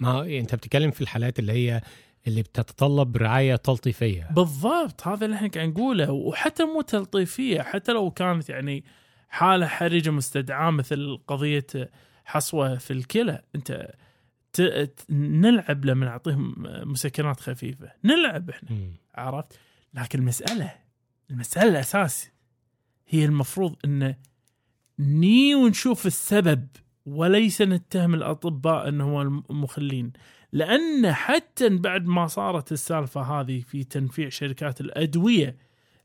[0.00, 1.80] ما هو أنت بتتكلم في الحالات اللي هي
[2.26, 8.10] اللي بتتطلب رعاية تلطيفية بالضبط هذا اللي إحنا قاعد نقوله وحتى مو تلطيفية حتى لو
[8.10, 8.84] كانت يعني
[9.28, 11.66] حالة حرجة مستدعاة مثل قضية
[12.24, 13.90] حصوة في الكلى أنت
[15.10, 17.92] نلعب لما نعطيهم مسكنات خفيفة.
[18.04, 18.92] نلعب إحنا مم.
[19.14, 19.58] عرفت؟
[19.94, 20.72] لكن المسألة
[21.30, 22.30] المسألة الاساس
[23.08, 24.14] هي المفروض إن
[24.98, 26.66] ني ونشوف السبب
[27.06, 30.12] وليس نتهم الأطباء انهم المخلين
[30.52, 35.56] لأن حتى بعد ما صارت السالفة هذه في تنفيع شركات الأدوية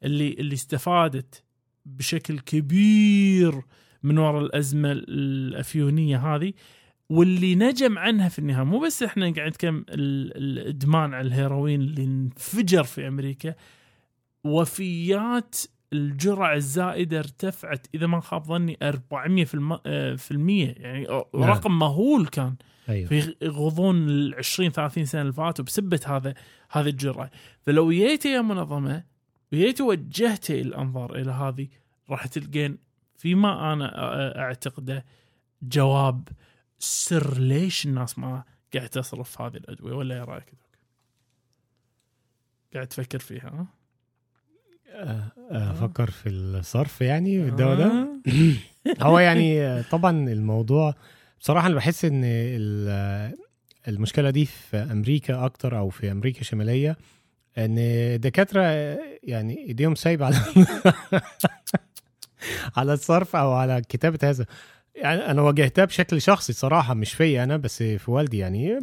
[0.04, 1.44] اللي اللي استفادت
[1.86, 3.62] بشكل كبير
[4.04, 6.54] من وراء الأزمة الأفيونية هذه
[7.12, 12.04] واللي نجم عنها في النهاية مو بس إحنا قاعد نتكلم ال- الإدمان على الهيروين اللي
[12.04, 13.56] انفجر في أمريكا
[14.44, 15.56] وفيات
[15.94, 19.78] الجرعة الزائدة ارتفعت إذا ما خاب ظني 400 في, الم...
[19.86, 22.56] آه، في المية يعني رقم مهول كان
[22.90, 23.10] أيوه.
[23.10, 26.34] في غضون ال 20 30 سنة اللي فاتوا بسبة هذا
[26.72, 27.32] هذه الجرعة.
[27.66, 29.04] فلو جيت يا منظمة
[29.54, 31.68] وجيت وجهت الأنظار إلى هذه
[32.10, 32.78] راح تلقين
[33.18, 35.06] فيما أنا أ- أعتقده
[35.62, 36.28] جواب
[36.84, 40.54] سر ليش الناس ما قاعد تصرف هذه الأدوية ولا إيه رأيك؟
[42.74, 43.66] قاعد تفكر فيها ها؟
[44.94, 48.08] آه، آه، أفكر في الصرف يعني في الدواء ده.
[49.08, 50.96] هو يعني طبعا الموضوع
[51.40, 53.36] بصراحة أنا بحس إن ال-
[53.88, 56.98] المشكلة دي في أمريكا أكتر أو في أمريكا الشمالية
[57.58, 58.62] إن الدكاترة
[59.24, 60.36] يعني إيديهم سايبة على
[62.78, 64.46] على الصرف أو على كتابة هذا
[64.96, 68.80] يعني أنا واجهتها بشكل شخصي صراحة مش فيا أنا بس في والدي يعني.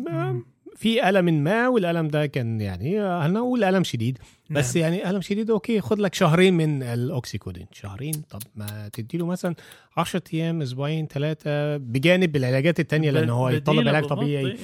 [0.77, 4.19] في ألم ما والألم ده كان يعني هنقول ألم شديد
[4.51, 4.85] بس نعم.
[4.85, 9.55] يعني ألم شديد okay خد لك شهرين من الأوكسيكودين شهرين طب ما تديله مثلا
[9.97, 14.57] 10 أيام أسبوعين ثلاثة بجانب العلاجات التانية لأن هو يطلب علاج طبيعي إيه.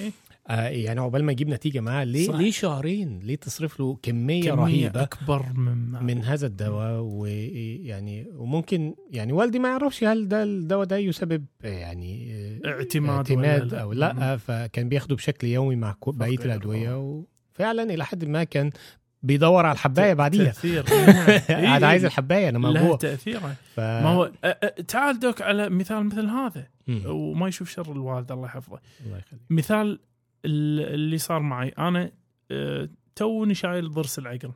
[0.48, 2.34] آه يعني عقبال ما يجيب نتيجة معاه ليه صح.
[2.34, 8.94] ليه شهرين؟ ليه تصرف له كمية, كمية رهيبة أكبر من من هذا الدواء؟ ويعني وممكن
[9.10, 13.80] يعني والدي ما يعرفش هل ده الدواء ده يسبب يعني آه، اعتماد اعتماد لا.
[13.82, 16.34] أو لأ فكان بياخده بشكل يومي مع بقية.
[16.44, 16.98] الأدوية
[17.54, 18.70] وفعلا إلى حد ما كان
[19.22, 20.44] بيدور على الحباية بعديها.
[20.44, 20.84] تأثير.
[21.76, 22.96] أنا عايز الحباية أنا موجوع.
[22.96, 23.80] تاثيره ف...
[23.80, 24.30] ما هو
[24.88, 26.66] تعال دوك على مثال مثل هذا.
[27.06, 28.78] وما يشوف شر الوالد الله يحفظه.
[29.06, 29.42] الله يخليك.
[29.50, 30.00] مثال ال-
[30.44, 31.68] اللي صار معي.
[31.68, 32.12] أنا
[32.50, 34.52] أه، توني شايل ضرس العقل.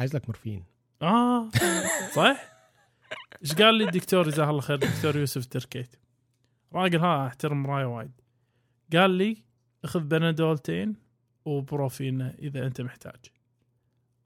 [0.00, 0.64] عايز لك مورفين.
[1.02, 1.50] آه
[2.14, 2.50] صح؟
[3.42, 5.96] إيش قال لي الدكتور؟ جزاه الله خير الدكتور يوسف تركيت.
[6.72, 8.10] راجل ها أحترم رأيه وايد.
[8.92, 9.44] قال لي
[9.84, 10.96] أخذ بنادولتين
[11.44, 13.20] وبروفين إذا أنت محتاج.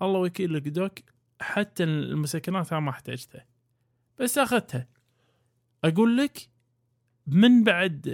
[0.02, 0.98] الله وكيلك دوك
[1.40, 3.46] حتى المسكنات أنا ما احتاجتها
[4.18, 4.86] بس اخذتها
[5.84, 6.48] أقول لك
[7.26, 8.08] من بعد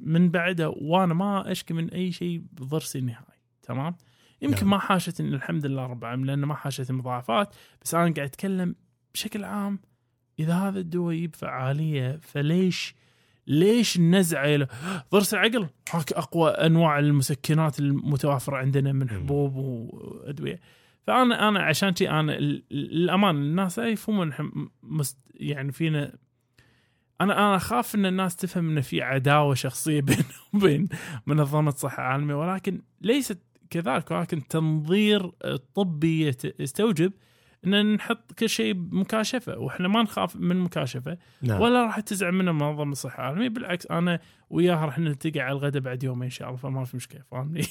[0.00, 3.96] من بعده وأنا ما اشكي من اي شيء بضرسي النهائي تمام؟
[4.42, 4.70] يمكن نعم.
[4.70, 8.74] ما حاشتني الحمد لله رب العالمين لأنه ما حاشتني مضاعفات بس أنا قاعد أتكلم
[9.14, 9.78] بشكل عام
[10.38, 12.94] إذا هذا الدواء يجيب فعاليه فليش
[13.46, 14.68] ليش النزعه
[15.12, 15.68] ضرس العقل.
[15.90, 20.60] هاك أقوى أنواع المسكنات المتوافرة عندنا من حبوب وأدوية.
[21.06, 24.32] فانا أنا عشان شي أنا ال- الامانه الناس يفهمون
[25.34, 26.14] يعني فينا
[27.20, 30.88] أنا أنا أخاف إن الناس تفهم إن في عداوة شخصية بين وبين
[31.26, 33.38] منظمة الصحة العالمية ولكن ليست
[33.70, 37.12] كذلك ولكن التنظير الطبي يت- يستوجب
[37.66, 41.60] إن نحط كل شيء بمكاشفة وإحنا ما نخاف من مكاشفة نعم.
[41.60, 46.02] ولا راح تزعل منا منظمة الصحة العالمية بالعكس أنا وياها راح نلتقي على الغداء بعد
[46.04, 47.62] يومين إن شاء الله فما في مشكلة فاهمني؟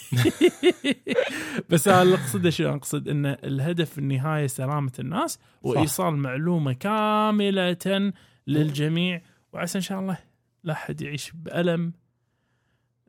[1.69, 8.11] بس أنا اللي أقصده شو أقصد إن الهدف في النهاية سلامة الناس وإيصال معلومة كاملة
[8.47, 9.21] للجميع
[9.53, 10.17] وعسى إن شاء الله
[10.63, 11.93] لا أحد يعيش بألم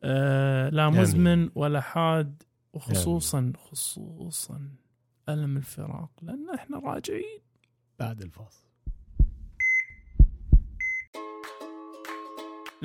[0.03, 0.89] آه لا.
[0.89, 2.43] مزمن ولا حاد
[2.73, 4.69] وخصوصا خصوصا
[5.29, 7.39] ألم الفراق لأن إحنا راجعين.
[7.99, 8.64] بعد الفاصل.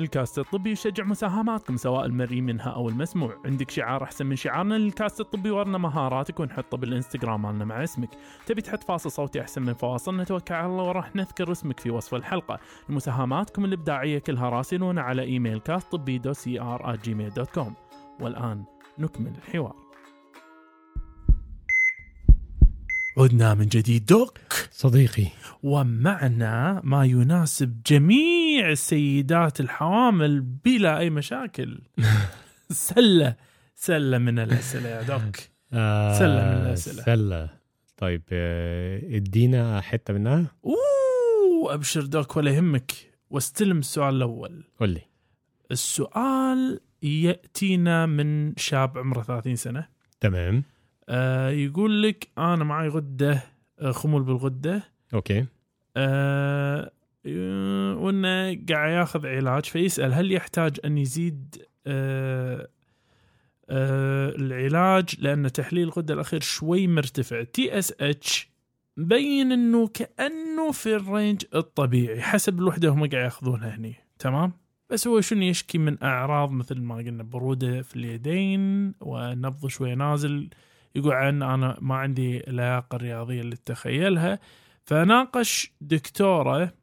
[0.01, 5.19] الكاست الطبي يشجع مساهماتكم سواء المرئي منها أو المسموع، عندك شعار أحسن من شعارنا للكاست
[5.19, 8.09] الطبي ورنا مهاراتك ونحطه بالانستغرام مالنا مع اسمك،
[8.45, 12.15] تبي تحط فاصل صوتي أحسن من فواصل؟ نتوكل على الله وراح نذكر اسمك في وصف
[12.15, 17.73] الحلقة، مساهماتكم الإبداعية كلها راسلونا على إيميل كاست طبي dot CR Gmail dot com،
[18.19, 18.63] والآن
[18.99, 19.90] نكمل الحوار.
[23.21, 24.05] عدنا من جديد.
[24.05, 24.37] doc.
[24.71, 25.27] صديقي.
[25.63, 31.81] ومعنا ما يناسب جميع السيدات الحوامل بلا أي مشاكل.
[32.89, 33.35] سلة.
[33.75, 35.35] سلة من الأسئلة يا دوك.
[35.73, 37.03] آه سلة من الأسئلة.
[37.03, 37.49] سلة.
[37.97, 40.45] طيب آه، ادينا حتة منها.
[40.65, 42.91] أوه أبشر دوك ولا يهمك.
[43.29, 44.63] واستلم السؤال الأول.
[44.79, 45.01] قول لي.
[45.71, 49.87] السؤال يأتينا من شاب عمره 30 سنة.
[50.19, 50.63] تمام.
[51.11, 53.43] آه يقول لك أنا معي غدة
[53.79, 54.83] آه، خمول بالغدة.
[55.13, 55.45] okay.
[55.97, 56.91] آه،
[57.97, 62.67] وإنه قاعد ياخذ علاج فيسأل هل يحتاج أن يزيد آه،
[63.69, 67.43] آه، العلاج؟ لأن تحليل الغدة الأخير شوي مرتفع.
[67.43, 68.49] TSH
[68.97, 73.95] مبين إنه كأنه في ال range الطبيعي حسب الوحدة هم قاعد ياخذونها هني.
[74.19, 74.51] تمام؟
[74.89, 80.49] بس هو شنو يشكي من أعراض مثل ما قلنا برودة في اليدين ونبض شوي نازل.
[80.95, 84.39] يقول عن أنا ما عندي اللياقه الرياضيه اللي تتخيلها
[84.85, 86.73] فناقش دكتوره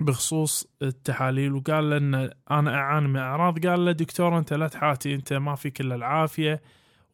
[0.00, 3.66] بخصوص التحاليل وقال له إن أنا أعاني من أعراض.
[3.66, 6.62] قال له دكتور أنت لا تحاتي أنت ما فيك الا العافية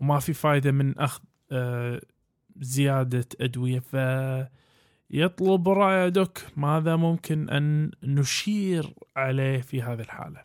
[0.00, 1.22] وما في فايدة من أخذ
[1.52, 2.00] آه،
[2.60, 3.78] زيادة أدوية.
[3.78, 3.96] ف
[5.10, 10.42] يطلب رأي دوك ماذا ممكن أن نشير عليه في هذه الحالة.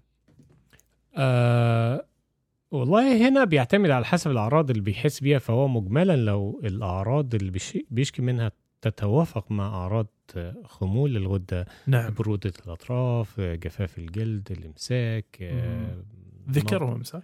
[1.17, 2.05] آه
[2.71, 7.77] والله هنا بيعتمد على حسب الأعراض اللي بيحس بيها فهو مجملا لو الأعراض اللي بيش-
[7.89, 8.51] بيشكي منها
[8.81, 10.07] تتوافق مع أعراض
[10.65, 16.03] خمول الغدة نعم برودة الأطراف جفاف الجلد الإمساك آه،
[16.51, 17.21] ذكرهم صح؟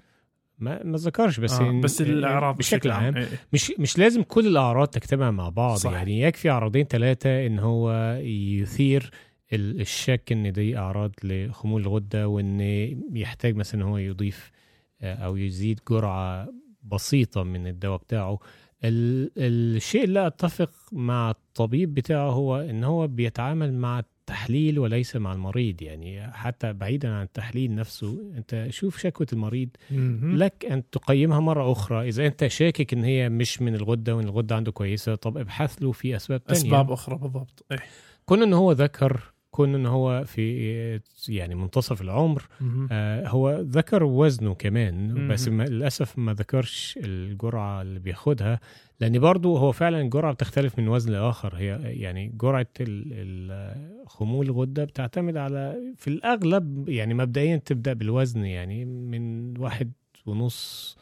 [0.59, 3.27] ما ما ذكرش بس آه بس الأعراض بشكل عام إيه.
[3.53, 5.91] مش مش لازم كل الأعراض تجتمع مع بعض صح.
[5.91, 7.91] يعني يكفي عرضين ثلاثة إن هو
[8.23, 9.11] يثير
[9.53, 12.59] ال- الشك إن دي أعراض لخمول الغدة وإن
[13.13, 14.51] يحتاج مثلا إن هو يضيف
[15.01, 16.49] أو يزيد جرعة
[16.83, 18.39] بسيطة من الدواء بتاعه.
[18.83, 25.33] ال- الشيء اللي أتفق مع الطبيب بتاعه هو إن هو بيتعامل مع التحليل وليس مع
[25.33, 25.81] المريض.
[25.81, 29.69] يعني حتى بعيدا عن التحليل نفسه أنت شوف شكوى المريض.
[30.21, 32.07] لك أن تقيمها مرة أخرى.
[32.07, 35.91] إذا أنت شاكك إن هي مش من الغدة وإن الغدة عنده كويسة طب ابحث له
[35.91, 36.59] في أسباب تانية.
[36.61, 37.65] أسباب أخرى بالضبط.
[37.71, 37.79] إيه.
[38.25, 39.21] كون إن هو ذكر
[39.58, 40.99] كون إن هو في
[41.30, 42.43] يعني منتصف العمر.
[42.91, 45.28] آه هو ذكر وزنه كمان.
[45.28, 48.60] بس ما للأسف ما ذكرش الجرعة اللي بياخدها
[48.99, 54.45] لأن برضو هو فعلا الجرعة بتختلف من وزن لآخر هي يعني جرعة ال- ال- خمول
[54.45, 59.91] الغدة بتعتمد على في الأغلب يعني مبدئيا تبدأ بالوزن يعني من واحد
[60.26, 60.97] ونص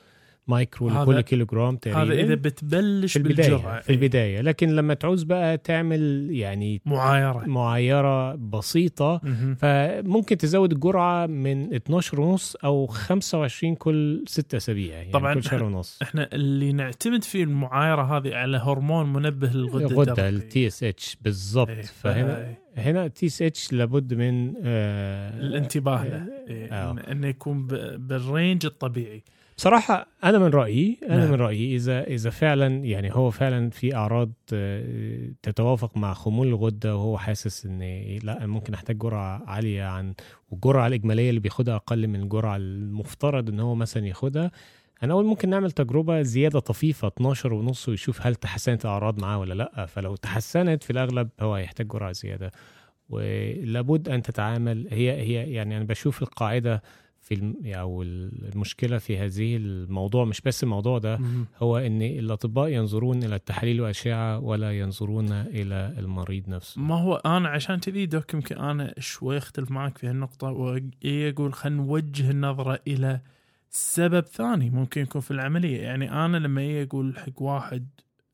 [0.47, 4.93] مايكرو لكل كيلو جرام تقريبا هذا إذا بتبلش في البداية بالجرعة في البداية لكن لما
[4.93, 9.21] تعوز بقى تعمل يعني معايرة معايرة بسيطة.
[9.59, 15.63] فممكن تزود الجرعة من 12 ونص أو 25 كل 6 أسابيع يعني طبعاً كل شهر
[15.63, 20.29] ونص إحنا اللي نعتمد فيه المعايرة هذه على هرمون منبه للغده غده الدرقية.
[20.29, 22.59] التي اس اتش بالضبط إيه، فهنا إيه.
[22.77, 26.95] هنا ال TSH لابد من آه الانتباه له إيه، آه.
[26.95, 27.67] إن- إنه يكون
[27.97, 29.23] بال range الطبيعي
[29.57, 31.31] بصراحة أنا من رأيي أنا نعم.
[31.31, 36.95] من رأيي إذا إذا فعلا يعني هو فعلا في أعراض آه، تتوافق مع خمول الغدة
[36.95, 37.81] وهو حاسس إن
[38.23, 40.13] لا ممكن أحتاج جرعة عالية عن
[40.49, 44.51] والجرعة الإجمالية اللي بياخدها أقل من الجرعة المفترض إن هو مثلا ياخدها.
[45.03, 49.53] أنا أقول ممكن نعمل تجربة زيادة طفيفة 12 ونص ويشوف هل تحسنت الأعراض معاه ولا
[49.53, 49.85] لأ.
[49.85, 52.51] فلو تحسنت في الأغلب هو هيحتاج جرعة زيادة.
[53.09, 56.81] ولابد أن تتعامل هي هي يعني أنا بشوف القاعدة
[57.25, 57.55] في الم...
[57.65, 61.19] أو المشكلة في هذه الموضوع مش بس الموضوع ده.
[61.57, 67.49] هو إن الأطباء ينظرون إلى التحاليل والاشعه ولا ينظرون إلى المريض نفسه ما هو أنا
[67.49, 73.21] عشان كذي دوك يمكن أنا شوي أختلف معك في هالنقطة واقول خلينا نوجه النظرة إلى
[73.69, 77.87] سبب ثاني ممكن يكون في العملية يعني أنا لما يجي أقول حق واحد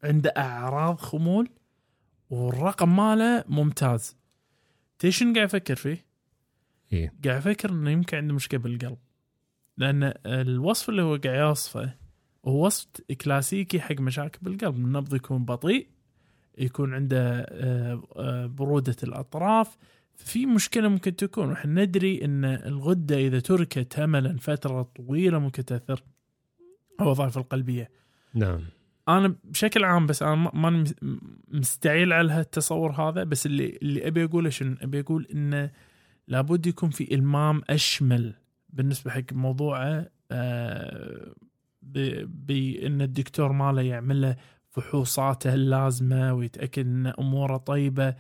[0.04, 1.50] عنده أعراض خمول
[2.30, 4.18] والرقم ماله ممتاز
[5.00, 6.11] تيش قاعد أفكر فيه؟
[6.94, 8.98] إيه؟ قاعد أفكر إنه يمكن عنده مشكلة بالقلب.
[9.78, 11.94] لأن الوصف اللي هو قاعد يوصفه
[12.46, 12.88] هو وصف
[13.22, 14.76] كلاسيكي حق مشاكل بالقلب.
[14.76, 15.88] النبض يكون بطيء
[16.58, 19.78] يكون عنده آه، آه، برودة الأطراف.
[20.16, 26.04] في مشكلة ممكن تكون وإحنا ندري إن الغدة إذا تركت هملا فترة طويلة ممكن تأثر
[27.02, 27.90] الوظائف القلبية.
[28.34, 28.62] نعم.
[29.10, 30.84] أنا بشكل عام بس أنا ما-
[31.48, 35.72] مستعيل على هالتصور هذا بس اللي اللي أبي أقوله شنو؟ أبي أقول انه
[36.28, 38.34] لابد يكون في إلمام أشمل
[38.70, 41.34] بالنسبة حق موضوعه آه،
[41.82, 44.36] بإن الدكتور ماله يعمل له
[44.70, 48.16] فحوصاته اللازمة ويتأكد إن أموره طيبة.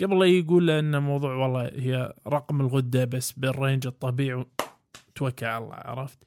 [0.00, 4.44] قبل لا يقول له إن الموضوع والله هي رقم الغدة بس بالرينج الطبيعي
[5.14, 6.18] توكل على الله عرفت؟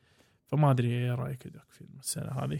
[0.47, 2.59] فما أدري إيه رأيك في المسألة هذه؟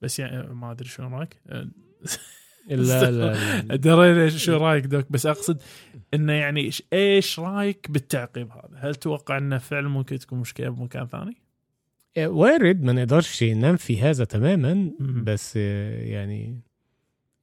[0.00, 1.42] بس يعني ما أدري شو رأيك؟
[2.68, 5.62] لا لا درينا شو رأيك دوك بس أقصد
[6.14, 11.36] إنه يعني إيش رأيك بالتعقيب هذا؟ هل توقع إنه فعلا ممكن تكون مشكلة بمكان ثاني؟
[12.18, 14.90] وارد ما نقدرش ننفي هذا تماما.
[15.00, 16.60] بس آه، يعني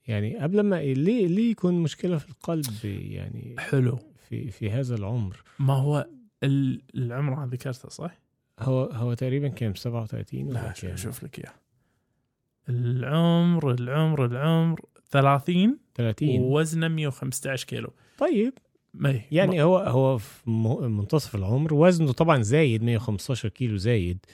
[0.07, 3.99] يعني قبل ما ليه ليه يكون مشكلة في القلب يعني حلو
[4.29, 6.07] في في هذا العمر ما هو
[6.43, 8.19] ال- العمر هذا ذكرته صح؟
[8.59, 11.53] هو هو تقريبا كام 37 ولا لا شوف لك إياه
[12.69, 14.79] العمر العمر العمر
[15.11, 17.93] 30 30 ووزنه 115 كيلو.
[18.17, 18.53] طيب.
[18.93, 24.25] ما يعني هو هو في م- منتصف العمر وزنه طبعا زايد 115 كيلو زايد.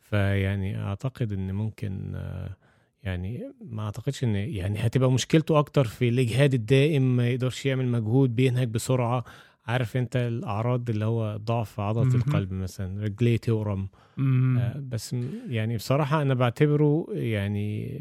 [0.00, 2.56] فيعني أعتقد إن ممكن آه،
[3.02, 8.36] يعني ما أعتقدش إن يعني هتبقى مشكلته أكتر في الإجهاد الدائم ما يقدرش يعمل مجهود
[8.36, 9.24] بينهج بسرعة.
[9.66, 12.14] عارف أنت الأعراض اللي هو ضعف عضلة.
[12.14, 13.88] القلب مثلا رجليه تورم.
[14.18, 18.00] آه، بس م- يعني بصراحة أنا بعتبره يعني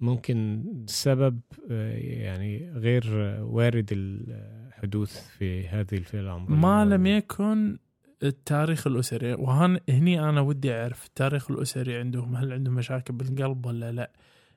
[0.00, 1.40] ممكن سبب
[1.70, 3.04] آه، يعني غير
[3.42, 7.78] وارد الحدوث في هذه الفئة العمرية ما لم يكن
[8.22, 9.34] التاريخ الأسري.
[9.34, 14.12] وهن هني أنا ودي أعرف التاريخ الأسري عندهم هل عندهم مشاكل بالقلب ولا لا.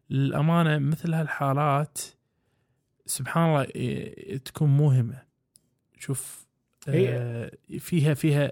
[0.09, 1.97] للأمانة مثل هالحالات
[3.05, 5.21] سبحان الله إيه، تكون موهمه
[5.99, 6.47] شوف
[6.87, 8.51] آه، فيها فيها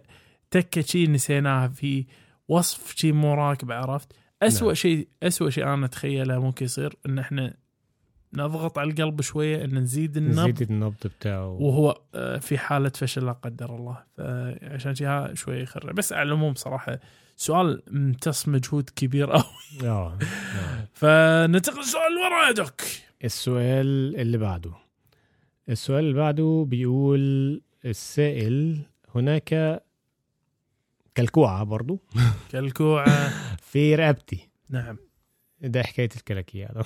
[0.51, 2.05] تكة شي نسيناها في
[2.47, 4.13] وصف شي مو راكب عرفت؟
[4.47, 4.75] اسوء نعم.
[4.75, 7.53] شيء اسوء شيء أنا أتخيله ممكن يصير إن إحنا
[8.33, 10.39] نضغط على القلب شوية إن نزيد النبض.
[10.39, 11.47] نزيد النبض بتاعه.
[11.47, 14.03] وهو آه، في حالة فشل لا قدر الله.
[14.17, 16.99] فعشان شي شوي يخرع بس على العموم صراحة
[17.35, 19.43] سؤال امتص مجهود كبير أوي.
[19.83, 19.87] آه.
[19.87, 20.17] آه.
[20.99, 22.81] فننتقل للسؤال اللي ورا يا دوك.
[23.23, 24.71] السؤال اللي بعده.
[25.69, 28.81] السؤال اللي بعده بيقول السائل
[29.15, 29.81] هناك
[31.17, 31.99] كلكوعة برضو.
[32.51, 33.31] كالكوعة.
[33.75, 34.49] في رقبتي.
[34.69, 34.97] نعم.
[35.61, 36.69] ده حكاية الكلاكيع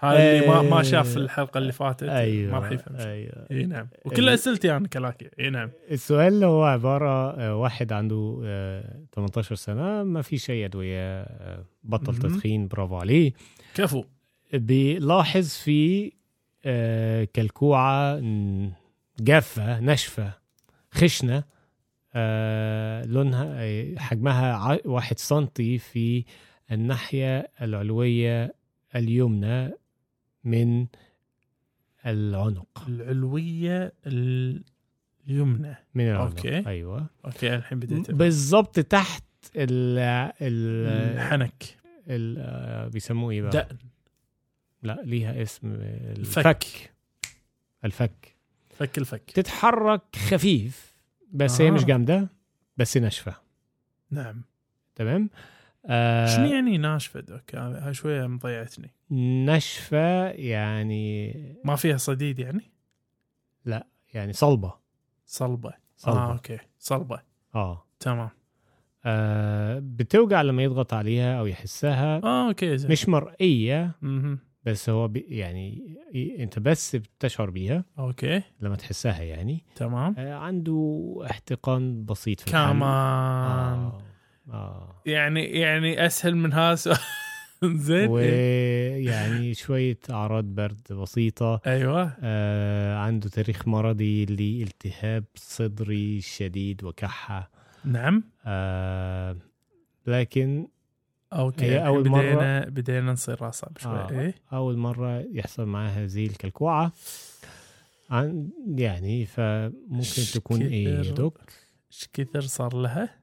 [0.00, 2.02] هذا اللي ما ما آه، شاف الحلقة اللي فاتت.
[2.02, 2.96] أيوه ما راح يفهم.
[2.98, 3.06] شيء.
[3.06, 3.46] أيوه.
[3.50, 3.88] إي نعم.
[4.04, 5.70] وكل أسئلتي أنا كلاكي إي نعم.
[5.90, 12.16] السؤال هو عبارة آه، واحد عنده آه، 18 سنة ما فيش أي أدوية آه، بطل.
[12.18, 13.32] تدخين برافو عليه.
[13.74, 14.04] كفو.
[14.52, 16.12] بيلاحظ في
[16.64, 18.72] آه، كلكوعة ن-
[19.20, 20.32] جافة ناشفة
[20.90, 21.36] خشنة.
[21.36, 21.44] آه،
[23.06, 26.24] لونها حجمها واحد سنتي في
[26.72, 28.54] الناحية العلوية
[28.96, 29.70] اليمنى
[30.44, 30.86] من
[32.06, 32.84] العنق.
[32.88, 35.74] العلوية اليمنى.
[35.94, 36.66] من العنق okay.
[36.66, 37.06] أيوة.
[37.24, 38.16] okay الحين بديت أفهم.
[38.16, 39.24] بالظبط تحت
[39.56, 39.98] ال
[40.42, 40.86] ال
[41.16, 41.64] الحنك.
[42.08, 43.76] ال- آه، بيسموه إيه بقى؟ دقن.
[44.82, 46.38] لا ليها اسم الفك.
[46.46, 46.92] الفك.
[47.84, 48.34] الفك.
[48.70, 49.30] فك الفك.
[49.30, 50.93] تتحرك خفيف.
[51.34, 51.70] بس هي آه.
[51.70, 52.28] مش جامدة
[52.76, 53.36] بس ناشفة.
[54.10, 54.42] نعم.
[54.94, 55.30] تمام؟
[55.86, 56.26] آه.
[56.26, 58.90] شنو يعني ناشفة دوك؟ هاي شوية مضيعتني.
[59.44, 62.70] ناشفة يعني ما فيها صديد يعني؟
[64.14, 64.74] يعني صلبة.
[65.26, 65.72] صلبة.
[65.96, 66.18] صلبة.
[66.18, 66.58] آه أوكي.
[66.78, 67.22] صلبة.
[67.54, 68.30] آه, تمام.
[69.04, 72.90] آه بتوجع لما يضغط عليها أو يحسها آه okay زين.
[72.90, 73.90] مش مرئية.
[74.64, 75.96] بس هو بي يعني
[76.38, 82.50] انت بس بتشعر بيها okay لما تحسها يعني تمام آه عنده احتقان بسيط في.
[82.50, 84.02] كمان آه.
[84.50, 85.02] آه.
[85.06, 86.98] يعني يعني أسهل من هذا.
[87.64, 88.08] زين.
[88.10, 97.50] ويعني شوية أعراض برد بسيطة أيوه آه عنده تاريخ مرضي لالتهاب صدري شديد وكحة
[97.84, 99.36] نعم آه
[100.06, 100.68] لكن
[101.34, 104.10] أوكي هي الحين أول مرة- بدينا بدينا نصير اصعب شوي آه.
[104.10, 106.92] إيه أول مرة يحصل معاه هذه الكلكوعة
[108.10, 111.14] عن يعني فممكن تكون إيه يا شكر.
[111.14, 111.38] دوك
[111.92, 113.14] إيش كثر صار لها؟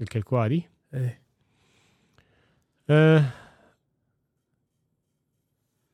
[0.00, 0.62] الكلكوعه دي
[0.94, 1.20] إيه
[2.90, 3.24] آه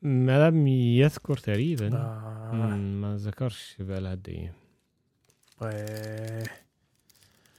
[0.03, 2.77] ما لم يذكر تقريبا آه.
[2.77, 4.53] ما ذكرش بقى لها قد إيه
[5.63, 6.45] إيه.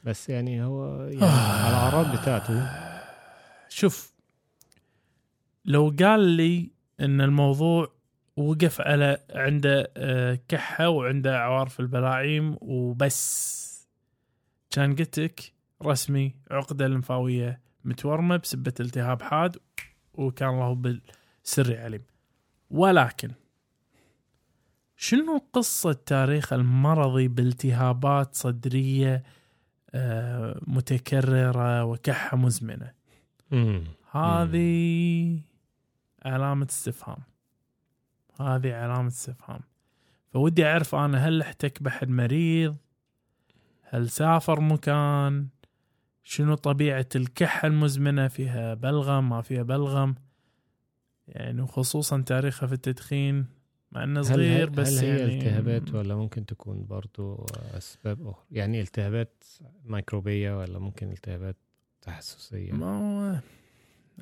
[0.04, 2.93] بس يعني هو يعني على الأعراض بتاعته
[3.74, 4.14] شوف
[5.66, 7.92] لو قال لي إن الموضوع
[8.38, 13.88] وقف على عنده آه، كحة وعنده عوارف البلاعيم وبس
[14.72, 15.54] كان قلت لك
[15.84, 19.58] رسمي عقدة لمفاويه متورمة بسبة التهاب حاد
[20.14, 22.04] وكان الله بالسر عليم
[22.70, 23.32] ولكن
[24.98, 29.24] شنو قصة تاريخ المرضي بالتهابات صدرية
[29.96, 33.03] آه، متكررة وكحة مزمنة.
[34.12, 35.40] هذه
[36.26, 37.24] علامة استفهام.
[38.40, 39.60] هذه علامة استفهام.
[40.30, 42.76] فودي أعرف أنا هل أحتك بحد مريض؟
[43.82, 45.48] هل سافر مكان؟
[46.24, 50.16] شنو طبيعة الكحة المزمنة؟ فيها بلغم؟ ما فيها بلغم؟
[51.28, 53.46] يعني وخصوصا تاريخها في التدخين
[53.92, 57.46] مع إنه صغير هل, بس هل هي يعني التهابات ولا ممكن تكون برضو
[57.78, 59.44] أسباب أخرى؟ يعني التهابات
[59.86, 61.58] ميكروبية ولا ممكن التهابات
[62.06, 62.72] تحسسية.
[62.72, 63.40] ما هو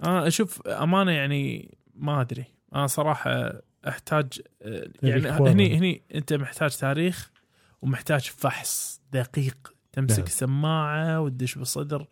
[0.04, 2.46] آه أشوف أمانة يعني ما أدري.
[2.76, 5.30] أنا صراحة أحتاج آه، يعني.
[5.30, 7.32] هني هني أنت محتاج تاريخ
[7.82, 9.74] ومحتاج فحص دقيق.
[9.92, 10.28] تمسك نعم.
[10.28, 12.08] سماعة وتدش بالصدر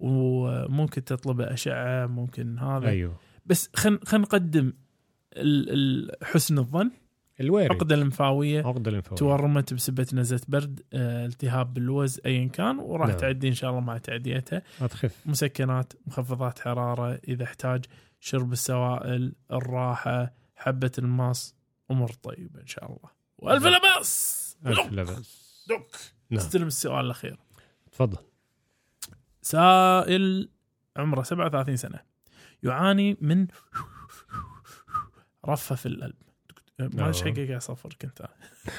[0.00, 2.88] وممكن تطلب أشعة ممكن هذا.
[2.88, 3.16] أيوه.
[3.46, 4.72] بس خل خل نقدم
[6.22, 6.90] حسن الظن.
[7.40, 7.72] الوارد.
[7.72, 13.16] عقدة اللمفاويه عقدة الليمفاويه تورمت بسبه نزله برد آه، التهاب باللوز ايا كان وراح نعم.
[13.16, 17.84] تعدي إن شاء الله مع تعديتها هتخف مسكنات مخفضات حرارة إذا احتاج
[18.20, 21.54] شرب السوائل الراحة حبة الماس
[21.90, 23.10] أمور طيبة إن شاء الله.
[23.38, 25.96] وألف لا بأس ألف لا باس دوك!
[26.30, 26.40] نعم.
[26.40, 27.38] استلم السؤال الأخير.
[27.92, 28.18] تفضل.
[29.42, 30.48] سائل
[30.96, 31.98] عمره 37 سنة.
[32.62, 33.46] يعاني من
[35.46, 36.25] رفة في القلب.
[36.78, 37.28] ما إيش آه.
[37.28, 38.22] يا صفر كنت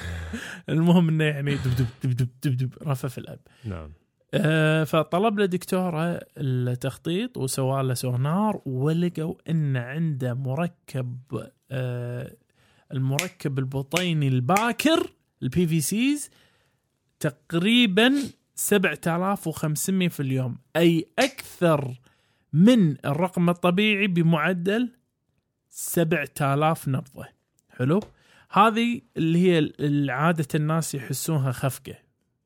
[0.68, 3.92] المهم إنه يعني دب دب دب دب دب دب رفة في القلب نعم.
[4.34, 11.18] آه، فطلب له دكتورة التخطيط وسوى له سونار ولقوا إن عنده مركب
[11.70, 12.36] آه،
[12.92, 15.12] المركب البطيني الباكر
[15.42, 16.30] ال PVCs
[17.20, 18.14] تقريبا
[18.54, 20.58] 7500 في اليوم.
[20.76, 22.00] أي أكثر
[22.52, 24.92] من الرقم الطبيعي بمعدل
[25.68, 27.37] 7000 نبضة.
[27.78, 28.00] حلو.
[28.50, 29.70] هذه اللي هي
[30.10, 31.94] عادة الناس يحسونها خفقة.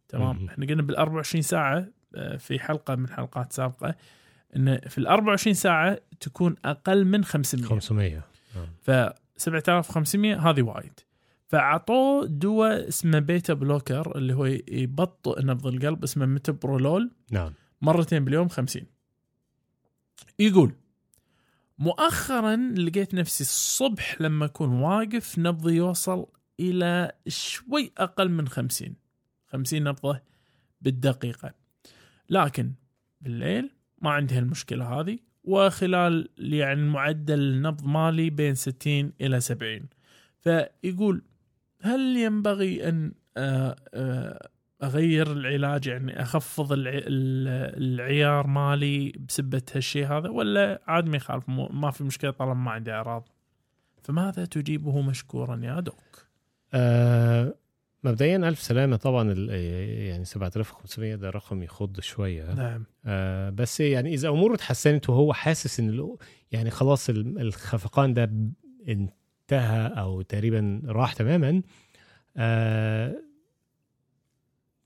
[0.09, 0.49] تمام.
[0.49, 3.95] إحنا قلنا بال 24 ساعة آه، في حلقة من حلقات سابقة
[4.57, 8.23] إن في ال 24 ساعة تكون أقل من 500 500
[8.57, 8.67] نعم.
[8.81, 11.01] ف 7500 هذه وايد.
[11.49, 17.53] فعطوه دواء اسمه beta blocker اللي هو يبطئ نبض القلب اسمه metoprolol نعم.
[17.83, 18.83] مرتين باليوم 50
[20.39, 20.73] يقول
[21.79, 26.27] مؤخرا لقيت نفسي الصبح لما أكون واقف نبضي يوصل
[26.61, 28.95] إلى شوي أقل من 50
[29.47, 30.21] 50 نبضة
[30.81, 31.55] بالدقيقة.
[32.31, 32.73] لكن
[33.21, 39.81] بالليل ما عندي هالمشكلة هذه وخلال يعني معدل النبض مالي بين 60 إلى 70
[40.39, 41.23] فيقول
[41.81, 44.49] هل ينبغي أن آه، آه،
[44.83, 46.91] أغير العلاج يعني أخفض الع...
[46.95, 52.71] ال- العيار مالي بسبة هالشيء هذا ولا عاد ما يخالف ما في مشكلة طالما ما
[52.71, 53.29] عندي أعراض.
[54.03, 56.27] فماذا تجيبه مشكورا يا دوك؟
[56.75, 57.55] آه
[58.05, 58.97] مبدئيا ألف سلامة.
[58.97, 62.55] طبعا يعني 7500 ده رقم يخض شوية.
[62.55, 62.85] نعم.
[63.07, 66.17] آه بس يعني إذا اموره اتحسنت وهو حاسس إن
[66.53, 68.31] يعني خلاص ال- الخفقان ده
[68.89, 71.63] انتهى أو تقريبا راح تماما
[72.37, 73.15] آه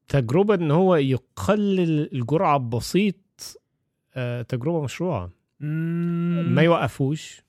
[0.08, 3.16] تجربة إن هو يقلل الجرعة بسيط
[4.14, 5.30] آه تجربة مشروعة.
[5.60, 7.42] ما يوقفوش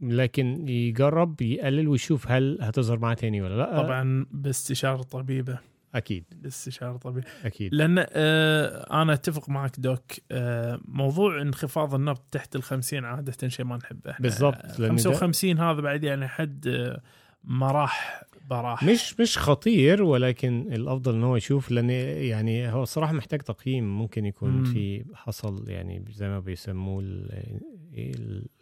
[0.00, 3.82] لكن يجرب يقلل ويشوف هل هتظهر معاه تاني ولا لأ.
[3.82, 5.58] طبعا باستشارة طبيبة.
[5.94, 6.24] أكيد.
[6.42, 7.26] باستشارة طبيبة.
[7.44, 7.74] أكيد.
[7.74, 10.00] لأن آه أنا أتفق معك دوك
[10.32, 14.14] آه موضوع انخفاض النبض تحت ال 50 عادة شيء ما نحبه.
[14.20, 17.00] بالضبط، لأن ده- 55 هذا بعد يعني حد آه،
[17.44, 23.12] ما راح براح مش مش خطير ولكن الأفضل إن هو يشوف لأن يعني هو الصراحه
[23.12, 24.64] محتاج تقييم ممكن يكون مم.
[24.64, 27.04] في حصل يعني زي ما بيسموه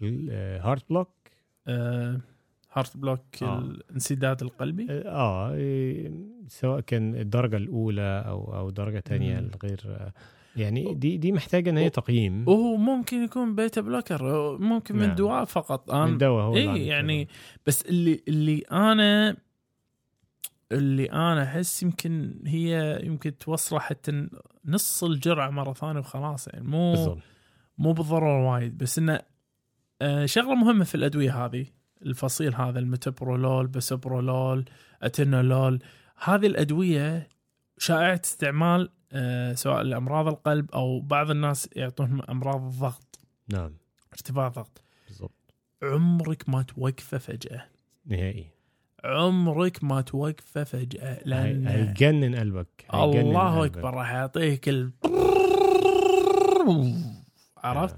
[0.02, 1.08] ال heart block
[1.68, 2.20] آه
[2.72, 3.58] heart block آه.
[3.58, 6.12] الانسداد القلبي آه إيه،
[6.48, 9.50] سواء كان الدرجة الأولى أو أو درجة تانية مم.
[9.54, 10.10] الغير
[10.56, 15.14] يعني دي دي محتاجة إن هي تقييم وهو ممكن يكون beta blocker ممكن من نعم.
[15.14, 17.28] دواء فقط من أنا الدواء هو اللي عم اي يعني.
[17.66, 19.36] بس اللي اللي أنا
[20.72, 24.28] اللي أنا أحس يمكن هي يمكن توصله حتى
[24.64, 27.18] نص الجرعة مرة ثانية وخلاص يعني مو بالضبط.
[27.78, 29.20] مو بالضرورة وايد بس إنه
[30.02, 31.66] آه، شغلة مهمة في الأدوية هذه
[32.02, 34.64] الفصيل هذا ال metoprolol bisoprolol
[35.02, 35.82] atenolol
[36.24, 37.28] هذه الأدوية
[37.78, 43.18] شائعة استعمال آه، سواء لأمراض القلب أو بعض الناس يعطونهم أمراض الضغط.
[43.48, 43.74] نعم.
[44.12, 44.82] ارتفاع ضغط.
[45.08, 45.54] بالضبط.
[45.82, 47.64] عمرك ما توقفه فجأة.
[48.06, 48.50] نهائي.
[49.04, 53.76] عمرك ما توقفه فجأة لأن هيجنن قلبك هيجنن الله قلبك.
[53.76, 54.92] أكبر راح يعطيك ال
[57.56, 57.96] عرفت؟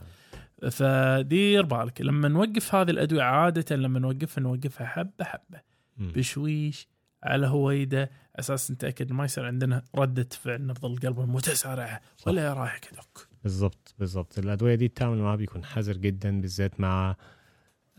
[0.64, 0.68] آه.
[0.68, 5.60] فدير بالك لما نوقف هذه الأدوية عادة لما نوقفها نوقفها حبة حبة.
[5.96, 6.88] بشويش
[7.22, 12.28] على هويده أساس نتأكد ما يصير عندنا ردة فعل نبض القلب المتسارعه صح.
[12.28, 17.16] ولا رايح كدك بالضبط بالضبط الأدوية دي التعامل معها بيكون حذر جدا بالذات مع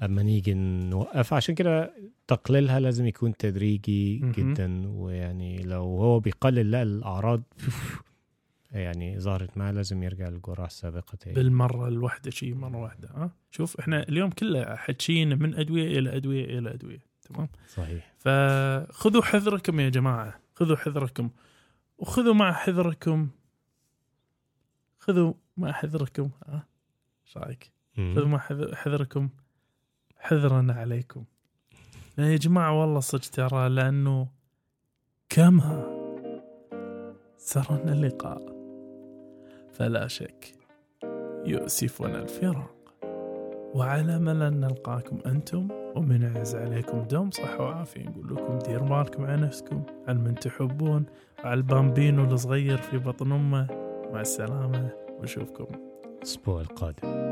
[0.01, 1.33] أما نيجي نوقف.
[1.33, 1.93] عشان كده
[2.27, 4.17] تقليلها لازم يكون تدريجي.
[4.19, 7.41] جدا ويعني لو هو بيقلل لا الأعراض
[8.71, 11.35] يعني ظهرت معاه لازم يرجع للجرعه السابقة تاني.
[11.35, 16.59] بالمرة الواحدة شيء مرة واحدة ها؟ شوف إحنا اليوم كله حكينا من أدوية إلى أدوية
[16.59, 18.13] إلى أدوية تمام؟ صحيح.
[18.17, 21.29] فخذوا حذركم يا جماعة خذوا حذركم
[21.97, 23.29] وخذوا مع حذركم
[24.99, 26.67] خذوا مع حذركم ها؟
[27.27, 29.29] إيش رأيك؟ خذوا مع حذ- حذركم
[30.21, 31.23] حذرا عليكم.
[32.17, 34.27] يا جماعة والله صدق ترى لأنه
[35.29, 35.83] كما
[37.37, 38.41] سرنا اللقاء
[39.73, 40.55] فلا شك
[41.45, 42.75] يؤسفنا الفراق.
[43.75, 48.09] وعلى ان نلقاكم أنتم ومن يعز عليكم دوم صحة وعافية.
[48.09, 51.05] نقول لكم دير بالكم على نفسكم على من تحبون
[51.39, 53.67] وعلى البامبينو الصغير في بطن أمه.
[54.13, 55.67] مع السلامة ونشوفكم
[56.17, 57.31] الأسبوع القادم.